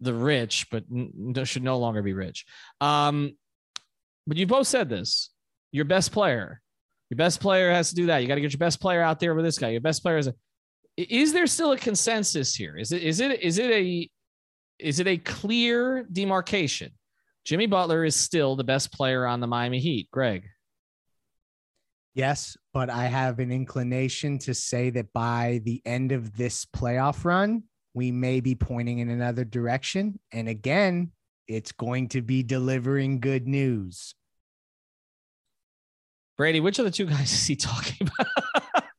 the 0.00 0.14
rich, 0.14 0.66
but 0.72 0.84
n- 0.92 1.34
should 1.44 1.62
no 1.62 1.78
longer 1.78 2.02
be 2.02 2.14
rich. 2.14 2.46
Um, 2.80 3.36
but 4.26 4.36
you 4.36 4.46
both 4.46 4.66
said 4.66 4.88
this: 4.88 5.30
your 5.70 5.84
best 5.84 6.10
player, 6.10 6.60
your 7.10 7.16
best 7.16 7.40
player 7.40 7.70
has 7.70 7.90
to 7.90 7.96
do 7.96 8.06
that. 8.06 8.18
You 8.18 8.28
got 8.28 8.36
to 8.36 8.40
get 8.40 8.52
your 8.52 8.58
best 8.58 8.80
player 8.80 9.02
out 9.02 9.20
there 9.20 9.34
with 9.34 9.44
this 9.44 9.58
guy. 9.58 9.68
Your 9.70 9.80
best 9.80 10.02
player 10.02 10.16
is. 10.16 10.28
A, 10.28 10.34
is 10.96 11.32
there 11.32 11.46
still 11.46 11.72
a 11.72 11.78
consensus 11.78 12.54
here? 12.54 12.76
Is 12.76 12.92
it 12.92 13.02
is 13.02 13.20
it 13.20 13.40
is 13.42 13.58
it 13.58 13.70
a 13.70 14.08
is 14.78 15.00
it 15.00 15.06
a 15.06 15.18
clear 15.18 16.06
demarcation? 16.10 16.92
Jimmy 17.44 17.66
Butler 17.66 18.04
is 18.04 18.14
still 18.14 18.54
the 18.54 18.64
best 18.64 18.92
player 18.92 19.26
on 19.26 19.40
the 19.40 19.46
Miami 19.46 19.80
Heat. 19.80 20.08
Greg. 20.10 20.44
Yes, 22.14 22.56
but 22.72 22.90
I 22.90 23.06
have 23.06 23.38
an 23.38 23.50
inclination 23.50 24.38
to 24.40 24.54
say 24.54 24.90
that 24.90 25.12
by 25.12 25.60
the 25.64 25.80
end 25.84 26.12
of 26.12 26.36
this 26.36 26.64
playoff 26.64 27.24
run, 27.24 27.62
we 27.94 28.10
may 28.10 28.40
be 28.40 28.54
pointing 28.54 28.98
in 28.98 29.10
another 29.10 29.44
direction. 29.44 30.18
And 30.32 30.48
again, 30.48 31.12
it's 31.48 31.72
going 31.72 32.08
to 32.08 32.22
be 32.22 32.42
delivering 32.42 33.20
good 33.20 33.46
news. 33.46 34.14
Brady, 36.40 36.60
which 36.60 36.78
of 36.78 36.86
the 36.86 36.90
two 36.90 37.04
guys 37.04 37.30
is 37.34 37.46
he 37.46 37.54
talking 37.54 38.08
about? 38.08 38.26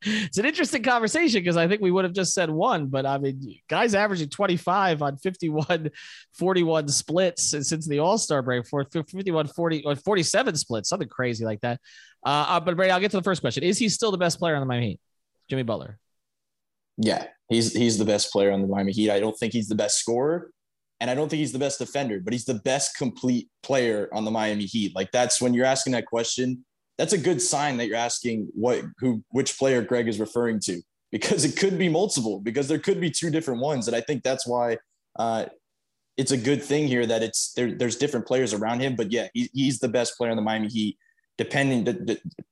it's 0.04 0.38
an 0.38 0.46
interesting 0.46 0.84
conversation 0.84 1.42
because 1.42 1.58
I 1.58 1.68
think 1.68 1.82
we 1.82 1.90
would 1.90 2.06
have 2.06 2.14
just 2.14 2.36
said 2.36 2.52
one, 2.52 2.86
but 2.86 3.04
I 3.04 3.18
mean, 3.18 3.60
guys 3.68 3.96
averaging 3.96 4.30
25 4.30 5.02
on 5.02 5.18
51, 5.18 5.90
41 6.34 6.88
splits 6.90 7.42
since 7.42 7.88
the 7.88 7.98
All 7.98 8.20
Star 8.20 8.44
break 8.44 8.68
for 8.68 8.86
51, 8.86 9.48
40, 9.48 9.84
or 9.86 9.96
47 9.96 10.56
splits, 10.56 10.88
something 10.88 11.10
crazy 11.10 11.44
like 11.44 11.62
that. 11.62 11.80
Uh, 12.24 12.46
uh, 12.48 12.60
but 12.60 12.76
Brady, 12.76 12.92
I'll 12.92 13.00
get 13.00 13.10
to 13.10 13.18
the 13.18 13.24
first 13.24 13.42
question. 13.42 13.64
Is 13.64 13.80
he 13.80 13.90
still 13.90 14.12
the 14.12 14.20
best 14.20 14.38
player 14.38 14.54
on 14.54 14.62
the 14.62 14.68
Miami 14.68 14.90
Heat? 14.90 15.00
Jimmy 15.50 15.64
Butler. 15.64 15.98
Yeah, 16.98 17.26
he's 17.50 17.74
he's 17.74 17.98
the 17.98 18.06
best 18.06 18.32
player 18.32 18.52
on 18.52 18.62
the 18.62 18.68
Miami 18.68 18.92
Heat. 18.92 19.10
I 19.10 19.20
don't 19.20 19.36
think 19.40 19.52
he's 19.52 19.68
the 19.68 19.74
best 19.74 19.98
scorer, 19.98 20.52
and 21.00 21.10
I 21.10 21.16
don't 21.16 21.28
think 21.28 21.40
he's 21.40 21.54
the 21.54 21.58
best 21.58 21.80
defender, 21.80 22.20
but 22.20 22.34
he's 22.34 22.46
the 22.46 22.62
best 22.64 22.98
complete 22.98 23.50
player 23.64 24.10
on 24.14 24.26
the 24.26 24.32
Miami 24.32 24.66
Heat. 24.66 24.96
Like 24.96 25.12
that's 25.12 25.42
when 25.42 25.56
you're 25.56 25.66
asking 25.66 25.94
that 25.94 26.06
question 26.06 26.64
that's 27.02 27.14
a 27.14 27.18
good 27.18 27.42
sign 27.42 27.78
that 27.78 27.88
you're 27.88 27.98
asking 27.98 28.48
what 28.54 28.84
who 29.00 29.24
which 29.32 29.58
player 29.58 29.82
Greg 29.82 30.08
is 30.08 30.20
referring 30.20 30.60
to 30.60 30.80
because 31.12 31.44
it 31.44 31.58
could 31.58 31.80
be 31.80 31.90
multiple 31.90 32.40
because 32.40 32.68
there 32.68 32.78
could 32.78 33.02
be 33.02 33.10
two 33.10 33.32
different 33.32 33.60
ones. 33.60 33.88
And 33.88 33.98
I 33.98 34.02
think 34.02 34.22
that's 34.22 34.46
why 34.46 34.78
uh, 35.18 35.46
it's 36.16 36.32
a 36.32 36.38
good 36.38 36.62
thing 36.64 36.88
here 36.88 37.08
that 37.08 37.24
it's 37.24 37.54
there, 37.54 37.72
there's 37.72 37.96
different 37.96 38.28
players 38.28 38.54
around 38.54 38.82
him 38.82 38.96
but 38.96 39.12
yeah 39.12 39.30
he, 39.34 39.50
he's 39.52 39.80
the 39.80 39.88
best 39.88 40.16
player 40.16 40.30
in 40.30 40.36
the 40.36 40.44
Miami 40.44 40.68
Heat. 40.68 40.96
Depending 41.40 41.88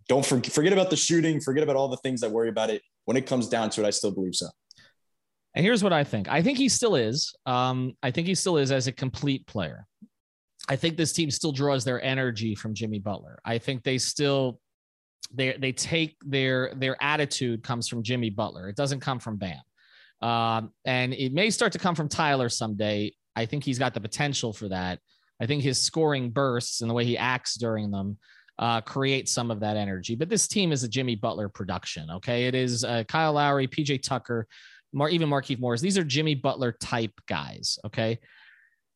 don't 0.07 0.25
forget, 0.25 0.51
forget 0.51 0.73
about 0.73 0.89
the 0.89 0.95
shooting 0.95 1.39
forget 1.39 1.61
about 1.61 1.75
all 1.75 1.87
the 1.87 1.97
things 1.97 2.19
that 2.21 2.31
worry 2.31 2.49
about 2.49 2.71
it. 2.71 2.81
When 3.05 3.17
it 3.17 3.27
comes 3.27 3.47
down 3.49 3.69
to 3.71 3.83
it 3.83 3.87
I 3.87 3.91
still 3.91 4.11
believe 4.11 4.33
so. 4.33 4.47
And 5.53 5.63
here's 5.63 5.83
what 5.83 5.93
I 5.93 6.03
think. 6.03 6.27
I 6.27 6.41
think 6.41 6.57
he 6.57 6.69
still 6.69 6.95
is 6.95 7.35
um, 7.45 7.93
I 8.01 8.09
think 8.09 8.25
he 8.25 8.33
still 8.33 8.57
is 8.57 8.71
as 8.71 8.87
a 8.87 8.91
complete 8.91 9.45
player 9.45 9.85
I 10.69 10.75
think 10.75 10.97
this 10.97 11.11
team 11.11 11.31
still 11.31 11.51
draws 11.51 11.83
their 11.83 12.01
energy 12.03 12.53
from 12.53 12.75
Jimmy 12.75 12.99
Butler. 12.99 13.39
I 13.43 13.57
think 13.57 13.83
they 13.83 13.97
still 13.97 14.59
they 15.33 15.57
they 15.59 15.71
take 15.71 16.15
their 16.25 16.73
their 16.75 16.95
attitude 17.01 17.63
comes 17.63 17.87
from 17.87 18.03
Jimmy 18.03 18.29
Butler. 18.29 18.69
It 18.69 18.75
doesn't 18.75 18.99
come 18.99 19.19
from 19.19 19.37
Bam. 19.37 19.59
Um, 20.21 20.71
and 20.85 21.13
it 21.13 21.33
may 21.33 21.49
start 21.49 21.71
to 21.73 21.79
come 21.79 21.95
from 21.95 22.07
Tyler 22.07 22.49
someday. 22.49 23.11
I 23.35 23.45
think 23.45 23.63
he's 23.63 23.79
got 23.79 23.93
the 23.93 24.01
potential 24.01 24.53
for 24.53 24.67
that. 24.69 24.99
I 25.41 25.45
think 25.45 25.63
his 25.63 25.81
scoring 25.81 26.29
bursts 26.29 26.81
and 26.81 26.89
the 26.89 26.93
way 26.93 27.05
he 27.05 27.17
acts 27.17 27.55
during 27.55 27.89
them 27.89 28.17
uh, 28.59 28.81
create 28.81 29.29
some 29.29 29.49
of 29.49 29.61
that 29.61 29.77
energy. 29.77 30.15
But 30.15 30.29
this 30.29 30.47
team 30.47 30.71
is 30.71 30.83
a 30.83 30.89
Jimmy 30.89 31.15
Butler 31.15 31.47
production. 31.49 32.09
Okay, 32.11 32.45
it 32.45 32.53
is 32.53 32.83
uh, 32.83 33.05
Kyle 33.07 33.33
Lowry, 33.33 33.67
PJ 33.67 34.03
Tucker, 34.03 34.45
Mar- 34.93 35.09
even 35.09 35.29
Markieff 35.29 35.59
Morris. 35.59 35.81
These 35.81 35.97
are 35.97 36.03
Jimmy 36.03 36.35
Butler 36.35 36.73
type 36.73 37.13
guys. 37.27 37.79
Okay, 37.85 38.19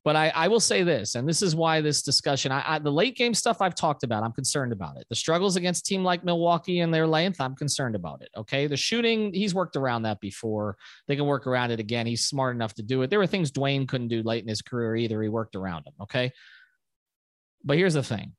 but 0.04 0.18
I, 0.18 0.30
I 0.36 0.48
will 0.50 0.60
say 0.60 0.84
this, 0.84 1.16
and 1.16 1.28
this 1.28 1.42
is 1.42 1.56
why 1.56 1.80
this 1.80 2.02
discussion, 2.02 2.52
I, 2.52 2.76
I, 2.76 2.80
the 2.80 2.92
late 2.92 3.16
game 3.16 3.34
stuff 3.34 3.62
I've 3.62 3.76
talked 3.76 4.04
about, 4.04 4.22
I'm 4.24 4.34
concerned 4.34 4.74
about 4.74 4.98
it. 4.98 5.06
The 5.08 5.16
struggles 5.16 5.56
against 5.56 5.86
team 5.86 6.04
like 6.04 6.26
Milwaukee 6.26 6.82
and 6.82 6.94
their 6.94 7.08
length, 7.08 7.40
I'm 7.40 7.56
concerned 7.56 7.96
about 7.96 8.22
it. 8.22 8.30
Okay. 8.36 8.68
The 8.68 8.76
shooting, 8.76 9.34
he's 9.34 9.56
worked 9.56 9.78
around 9.78 10.04
that 10.04 10.20
before. 10.20 10.76
They 11.08 11.16
can 11.16 11.26
work 11.26 11.48
around 11.48 11.72
it 11.72 11.80
again. 11.80 12.06
He's 12.06 12.26
smart 12.26 12.54
enough 12.54 12.74
to 12.76 12.84
do 12.84 13.02
it. 13.04 13.10
There 13.10 13.20
were 13.20 13.28
things 13.28 13.52
Dwyane 13.52 13.88
couldn't 13.88 14.10
do 14.10 14.22
late 14.24 14.44
in 14.44 14.50
his 14.50 14.62
career 14.62 14.98
either. 14.98 15.22
He 15.22 15.30
worked 15.30 15.56
around 15.56 15.86
them. 15.86 15.94
Okay. 16.02 16.34
But 17.64 17.78
here's 17.78 17.94
the 17.94 18.04
thing 18.04 18.34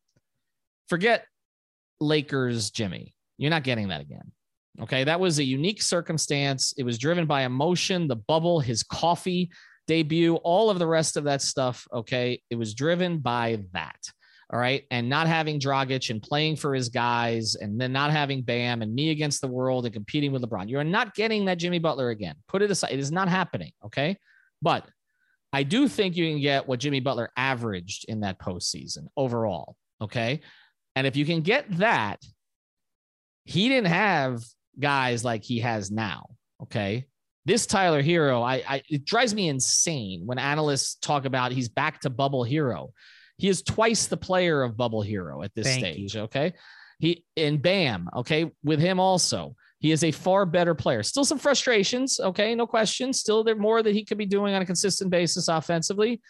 forget 0.88 1.27
Lakers 1.98 2.70
Jimmy. 2.70 3.14
You're 3.38 3.50
not 3.50 3.64
getting 3.64 3.88
that 3.88 4.03
again. 4.03 4.33
Okay. 4.83 5.05
That 5.05 5.18
was 5.18 5.38
a 5.38 5.44
unique 5.44 5.81
circumstance. 5.81 6.74
It 6.77 6.83
was 6.83 6.98
driven 6.98 7.24
by 7.24 7.44
emotion, 7.44 8.07
the 8.07 8.16
bubble, 8.16 8.61
his 8.61 8.83
coffee 8.83 9.50
debut, 9.87 10.37
all 10.37 10.70
of 10.70 10.79
the 10.79 10.87
rest 10.87 11.16
of 11.16 11.25
that 11.25 11.42
stuff. 11.42 11.87
Okay. 11.92 12.40
It 12.51 12.57
was 12.57 12.75
driven 12.75 13.18
by 13.18 13.64
that. 13.73 13.99
All 14.53 14.59
right. 14.59 14.85
And 14.90 15.09
not 15.09 15.27
having 15.27 15.59
Dragic 15.59 16.11
and 16.11 16.23
playing 16.23 16.57
for 16.57 16.75
his 16.75 16.88
guys 16.88 17.55
and 17.55 17.81
then 17.81 17.92
not 17.92 18.11
having 18.11 18.42
Bam 18.42 18.83
and 18.83 18.94
me 18.94 19.11
against 19.11 19.40
the 19.40 19.49
world 19.49 19.87
and 19.87 19.94
competing 19.94 20.33
with 20.33 20.42
LeBron. 20.42 20.68
You're 20.68 20.85
not 20.85 21.14
getting 21.14 21.47
that 21.47 21.59
Jimmy 21.59 21.79
Butler 21.79 22.11
again. 22.11 22.37
Put 22.49 22.62
it 22.62 22.70
aside. 22.70 22.92
It 22.92 22.99
is 22.99 23.11
not 23.11 23.29
happening. 23.29 23.73
Okay. 23.85 24.16
But 24.61 24.87
I 25.53 25.62
do 25.62 25.88
think 25.88 26.16
you 26.16 26.31
can 26.31 26.40
get 26.40 26.68
what 26.68 26.81
Jimmy 26.81 27.01
Butler 27.01 27.31
averaged 27.37 28.05
in 28.09 28.20
that 28.20 28.38
postseason 28.38 29.07
overall. 29.16 29.77
Okay. 30.01 30.40
And 30.97 31.07
if 31.07 31.16
you 31.16 31.25
can 31.25 31.40
get 31.40 31.79
that, 31.79 32.20
he 33.44 33.68
didn't 33.68 33.88
have 33.88 34.42
guys 34.79 35.25
like 35.25 35.42
he 35.42 35.61
has 35.61 35.90
now. 35.90 36.27
Okay. 36.62 37.07
This 37.46 37.66
Tyler 37.66 38.02
Herro, 38.02 38.42
I, 38.42 38.62
I 38.66 38.83
it 38.88 39.04
drives 39.04 39.35
me 39.35 39.48
insane 39.48 40.22
when 40.24 40.38
analysts 40.38 40.94
talk 40.96 41.24
about 41.24 41.52
he's 41.52 41.68
back 41.68 42.00
to 42.00 42.11
bubble 42.11 42.44
Herro. 42.44 42.92
He 43.37 43.48
is 43.48 43.62
twice 43.62 44.07
the 44.07 44.16
player 44.16 44.62
of 44.62 44.76
bubble 44.76 45.02
Herro 45.02 45.44
at 45.44 45.54
this 45.54 45.66
Thank 45.66 45.80
stage. 45.80 46.14
You. 46.14 46.22
Okay. 46.22 46.54
He 46.98 47.24
and 47.37 47.61
bam, 47.61 48.09
okay, 48.16 48.50
with 48.62 48.80
him 48.80 49.00
also. 49.00 49.57
He 49.80 49.92
is 49.92 50.02
a 50.02 50.12
far 50.12 50.46
better 50.46 50.74
player. 50.74 51.02
Still 51.02 51.26
some 51.26 51.38
frustrations, 51.38 52.18
okay, 52.18 52.54
no 52.54 52.66
question. 52.66 53.12
Still 53.12 53.44
there 53.44 53.54
more 53.54 53.83
that 53.83 53.92
he 53.92 54.02
could 54.02 54.16
be 54.16 54.24
doing 54.24 54.54
on 54.54 54.62
a 54.62 54.66
consistent 54.66 55.11
basis 55.11 55.48
offensively. 55.48 56.22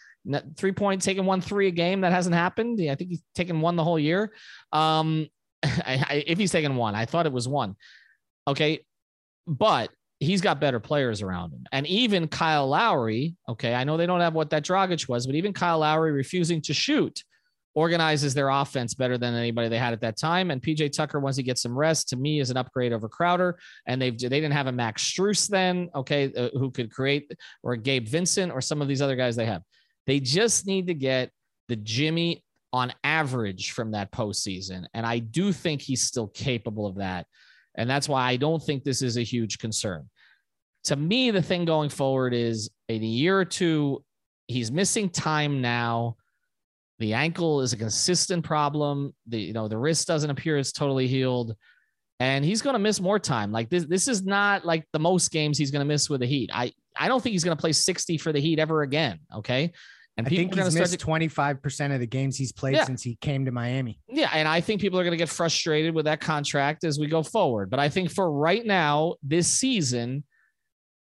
Three 0.57 0.73
point 0.73 1.01
taking 1.01 1.25
one 1.25 1.39
three 1.39 1.69
a 1.69 1.71
game 1.71 2.01
that 2.01 2.11
hasn't 2.11 2.35
happened. 2.35 2.81
I 2.81 2.95
think 2.95 3.11
he's 3.11 3.23
taken 3.33 3.61
one 3.61 3.77
the 3.77 3.83
whole 3.85 3.97
year. 3.97 4.33
Um, 4.73 5.27
I, 5.63 6.03
I, 6.09 6.23
if 6.27 6.37
he's 6.37 6.51
taken 6.51 6.75
one, 6.75 6.95
I 6.95 7.05
thought 7.05 7.27
it 7.27 7.31
was 7.31 7.47
one. 7.47 7.77
Okay, 8.45 8.85
but 9.47 9.89
he's 10.19 10.41
got 10.41 10.59
better 10.59 10.79
players 10.79 11.21
around 11.21 11.51
him. 11.51 11.65
And 11.71 11.85
even 11.87 12.27
Kyle 12.27 12.67
Lowry, 12.67 13.35
okay, 13.49 13.73
I 13.73 13.83
know 13.83 13.97
they 13.97 14.05
don't 14.05 14.21
have 14.21 14.33
what 14.33 14.49
that 14.51 14.65
Dragic 14.65 15.09
was, 15.09 15.25
but 15.25 15.35
even 15.35 15.53
Kyle 15.53 15.79
Lowry 15.79 16.11
refusing 16.11 16.61
to 16.63 16.73
shoot 16.73 17.23
organizes 17.75 18.33
their 18.33 18.47
offense 18.47 18.93
better 18.93 19.17
than 19.17 19.35
anybody 19.35 19.67
they 19.67 19.77
had 19.77 19.91
at 19.91 19.99
that 19.99 20.17
time. 20.17 20.49
And 20.49 20.61
PJ 20.61 20.93
Tucker, 20.93 21.19
once 21.19 21.35
he 21.35 21.43
gets 21.43 21.61
some 21.61 21.77
rest, 21.77 22.07
to 22.09 22.15
me 22.15 22.39
is 22.39 22.49
an 22.49 22.55
upgrade 22.55 22.93
over 22.93 23.09
Crowder. 23.09 23.59
And 23.85 24.01
they've 24.01 24.17
they 24.17 24.29
didn't 24.29 24.53
have 24.53 24.67
a 24.67 24.71
Max 24.71 25.03
Strus 25.03 25.49
then, 25.49 25.89
okay, 25.93 26.31
uh, 26.33 26.49
who 26.53 26.71
could 26.71 26.89
create 26.89 27.29
or 27.63 27.75
Gabe 27.75 28.07
Vincent 28.07 28.51
or 28.51 28.61
some 28.61 28.81
of 28.81 28.87
these 28.87 29.01
other 29.01 29.17
guys 29.17 29.35
they 29.35 29.45
have. 29.45 29.61
They 30.07 30.21
just 30.21 30.65
need 30.65 30.87
to 30.87 30.93
get 30.93 31.31
the 31.67 31.75
Jimmy 31.75 32.43
on 32.71 32.93
average 33.03 33.71
from 33.71 33.91
that 33.91 34.11
postseason. 34.11 34.85
And 34.93 35.05
I 35.05 35.19
do 35.19 35.51
think 35.51 35.81
he's 35.81 36.03
still 36.03 36.27
capable 36.27 36.87
of 36.87 36.95
that. 36.95 37.25
And 37.77 37.89
that's 37.89 38.09
why 38.09 38.29
I 38.29 38.37
don't 38.37 38.61
think 38.61 38.83
this 38.83 39.01
is 39.01 39.17
a 39.17 39.23
huge 39.23 39.59
concern. 39.59 40.09
To 40.85 40.95
me, 40.95 41.31
the 41.31 41.41
thing 41.41 41.65
going 41.65 41.89
forward 41.89 42.33
is 42.33 42.69
in 42.87 43.01
a 43.01 43.05
year 43.05 43.39
or 43.39 43.45
two, 43.45 44.03
he's 44.47 44.71
missing 44.71 45.09
time 45.09 45.61
now. 45.61 46.15
The 46.99 47.13
ankle 47.13 47.61
is 47.61 47.73
a 47.73 47.77
consistent 47.77 48.45
problem. 48.45 49.13
The 49.27 49.39
you 49.39 49.53
know 49.53 49.67
the 49.67 49.77
wrist 49.77 50.07
doesn't 50.07 50.29
appear 50.29 50.57
as 50.57 50.71
totally 50.71 51.07
healed, 51.07 51.55
and 52.21 52.45
he's 52.45 52.61
going 52.61 52.75
to 52.75 52.79
miss 52.79 53.01
more 53.01 53.19
time. 53.19 53.51
Like 53.51 53.69
this, 53.69 53.83
this 53.85 54.07
is 54.07 54.23
not 54.23 54.65
like 54.65 54.85
the 54.93 54.99
most 54.99 55.31
games 55.31 55.57
he's 55.57 55.71
going 55.71 55.81
to 55.81 55.93
miss 55.93 56.09
with 56.09 56.21
the 56.21 56.27
Heat. 56.27 56.51
I 56.53 56.71
I 56.97 57.09
don't 57.09 57.21
think 57.21 57.33
he's 57.33 57.43
going 57.43 57.57
to 57.57 57.59
play 57.59 57.73
sixty 57.73 58.17
for 58.17 58.31
the 58.31 58.39
Heat 58.39 58.59
ever 58.59 58.81
again. 58.83 59.19
Okay, 59.35 59.73
and 60.17 60.25
I 60.27 60.29
think 60.29 60.53
he's 60.53 60.75
missed 60.75 60.99
twenty 60.99 61.27
five 61.27 61.61
percent 61.61 61.93
of 61.93 61.99
the 61.99 62.07
games 62.07 62.37
he's 62.37 62.51
played 62.51 62.75
yeah. 62.75 62.85
since 62.85 63.03
he 63.03 63.17
came 63.19 63.45
to 63.45 63.51
Miami. 63.51 63.99
Yeah, 64.07 64.29
and 64.33 64.47
I 64.47 64.61
think 64.61 64.79
people 64.81 64.99
are 64.99 65.03
going 65.03 65.11
to 65.11 65.17
get 65.17 65.29
frustrated 65.29 65.93
with 65.93 66.05
that 66.05 66.21
contract 66.21 66.83
as 66.83 66.99
we 66.99 67.07
go 67.07 67.21
forward. 67.21 67.69
But 67.69 67.79
I 67.79 67.89
think 67.89 68.11
for 68.11 68.31
right 68.31 68.65
now, 68.65 69.15
this 69.21 69.47
season, 69.47 70.23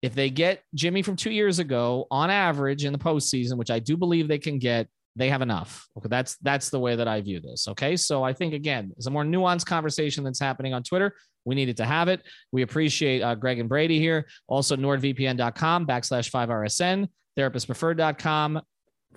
if 0.03 0.15
they 0.15 0.31
get 0.31 0.63
Jimmy 0.75 1.03
from 1.03 1.17
two 1.17 1.31
years 1.31 1.61
ago 1.61 2.07
on 2.11 2.29
average 2.29 2.85
in 2.85 2.93
the 2.93 2.99
postseason, 2.99 3.57
which 3.57 3.71
I 3.71 3.79
do 3.79 3.97
believe 3.97 4.27
they 4.27 4.39
can 4.39 4.59
get, 4.59 4.89
they 5.17 5.29
have 5.29 5.43
enough. 5.43 5.89
Okay, 5.97 6.09
that's 6.09 6.37
that's 6.39 6.71
the 6.71 6.81
way 6.81 6.97
that 6.97 7.07
I 7.07 7.21
view 7.21 7.41
this. 7.41 7.69
Okay, 7.69 7.97
so 7.97 8.25
I 8.25 8.33
think 8.33 8.53
again, 8.53 8.93
it's 8.97 9.07
a 9.07 9.11
more 9.11 9.25
nuanced 9.25 9.67
conversation 9.67 10.25
that's 10.25 10.41
happening 10.41 10.75
on 10.75 10.83
Twitter. 10.83 11.15
We 11.45 11.55
needed 11.55 11.77
to 11.77 11.85
have 11.85 12.09
it. 12.09 12.23
We 12.53 12.63
appreciate 12.63 13.23
uh, 13.23 13.35
Greg 13.35 13.61
and 13.61 13.69
Brady 13.69 14.01
here. 14.01 14.27
Also, 14.49 14.77
NordVPN.com 14.77 15.87
backslash 15.87 16.31
5RSN, 16.31 17.09
therapistpreferred.com, 17.39 18.61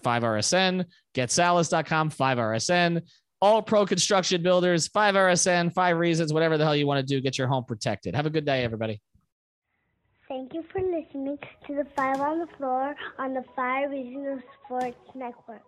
5RSN, 0.01 0.86
getsalis.com, 1.13 2.12
5RSN, 2.12 3.01
all 3.41 3.62
pro 3.62 3.86
construction 3.86 4.41
builders, 4.41 4.89
5RSN, 4.89 5.73
five 5.73 5.97
reasons, 5.97 6.33
whatever 6.33 6.57
the 6.57 6.63
hell 6.63 6.75
you 6.75 6.88
want 6.88 7.05
to 7.05 7.15
do, 7.15 7.21
get 7.21 7.38
your 7.38 7.47
home 7.47 7.65
protected. 7.65 8.15
Have 8.15 8.25
a 8.25 8.29
good 8.29 8.45
day, 8.45 8.63
everybody. 8.63 9.01
Thank 10.27 10.53
you 10.53 10.63
for 10.71 10.81
listening 10.81 11.38
to 11.67 11.75
the 11.75 11.86
Five 11.95 12.19
on 12.19 12.39
the 12.39 12.47
Floor 12.57 12.95
on 13.17 13.33
the 13.33 13.43
Five 13.55 13.91
Reasons 13.91 14.41
Sports 14.65 14.97
Network. 15.15 15.62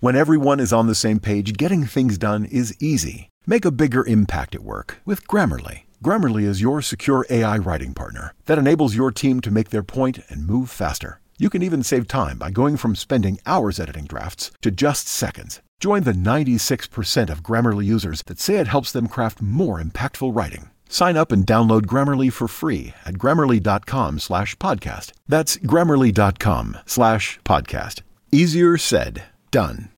When 0.00 0.16
everyone 0.16 0.58
is 0.58 0.72
on 0.72 0.88
the 0.88 0.94
same 0.94 1.20
page, 1.20 1.56
getting 1.56 1.84
things 1.84 2.18
done 2.18 2.44
is 2.44 2.76
easy. 2.82 3.30
Make 3.46 3.64
a 3.64 3.70
bigger 3.70 4.04
impact 4.04 4.54
at 4.54 4.62
work 4.62 5.00
with 5.04 5.28
Grammarly. 5.28 5.84
Grammarly 6.02 6.42
is 6.42 6.60
your 6.60 6.82
secure 6.82 7.24
AI 7.30 7.56
writing 7.58 7.94
partner 7.94 8.34
that 8.46 8.58
enables 8.58 8.96
your 8.96 9.12
team 9.12 9.40
to 9.40 9.50
make 9.50 9.70
their 9.70 9.82
point 9.82 10.18
and 10.28 10.46
move 10.46 10.68
faster. 10.68 11.20
You 11.36 11.50
can 11.50 11.62
even 11.62 11.82
save 11.82 12.06
time 12.06 12.38
by 12.38 12.50
going 12.50 12.76
from 12.76 12.94
spending 12.94 13.40
hours 13.44 13.80
editing 13.80 14.04
drafts 14.04 14.52
to 14.62 14.70
just 14.70 15.08
seconds. 15.08 15.60
Join 15.80 16.04
the 16.04 16.12
96% 16.12 17.28
of 17.28 17.42
Grammarly 17.42 17.84
users 17.84 18.22
that 18.26 18.38
say 18.38 18.56
it 18.56 18.68
helps 18.68 18.92
them 18.92 19.08
craft 19.08 19.42
more 19.42 19.80
impactful 19.80 20.34
writing. 20.34 20.70
Sign 20.88 21.16
up 21.16 21.32
and 21.32 21.44
download 21.44 21.86
Grammarly 21.86 22.32
for 22.32 22.46
free 22.46 22.94
at 23.04 23.14
grammarly.com 23.14 24.20
slash 24.20 24.54
podcast. 24.56 25.10
That's 25.26 25.56
grammarly.com 25.56 26.78
slash 26.86 27.40
podcast. 27.44 28.02
Easier 28.30 28.78
said, 28.78 29.24
done. 29.50 29.88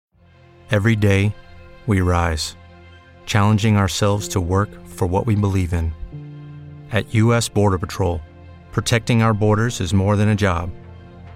Every 0.71 0.97
day, 0.97 1.35
we 1.87 2.01
rise, 2.01 2.57
challenging 3.27 3.77
ourselves 3.77 4.27
to 4.29 4.41
work 4.41 4.71
for 4.87 5.07
what 5.07 5.27
we 5.27 5.35
believe 5.35 5.75
in. 5.75 5.93
At 6.93 7.15
U.S. 7.15 7.49
Border 7.49 7.79
Patrol, 7.79 8.23
protecting 8.73 9.21
our 9.23 9.35
borders 9.35 9.83
is 9.83 9.93
more 9.93 10.17
than 10.17 10.31
a 10.31 10.35
job, 10.35 10.71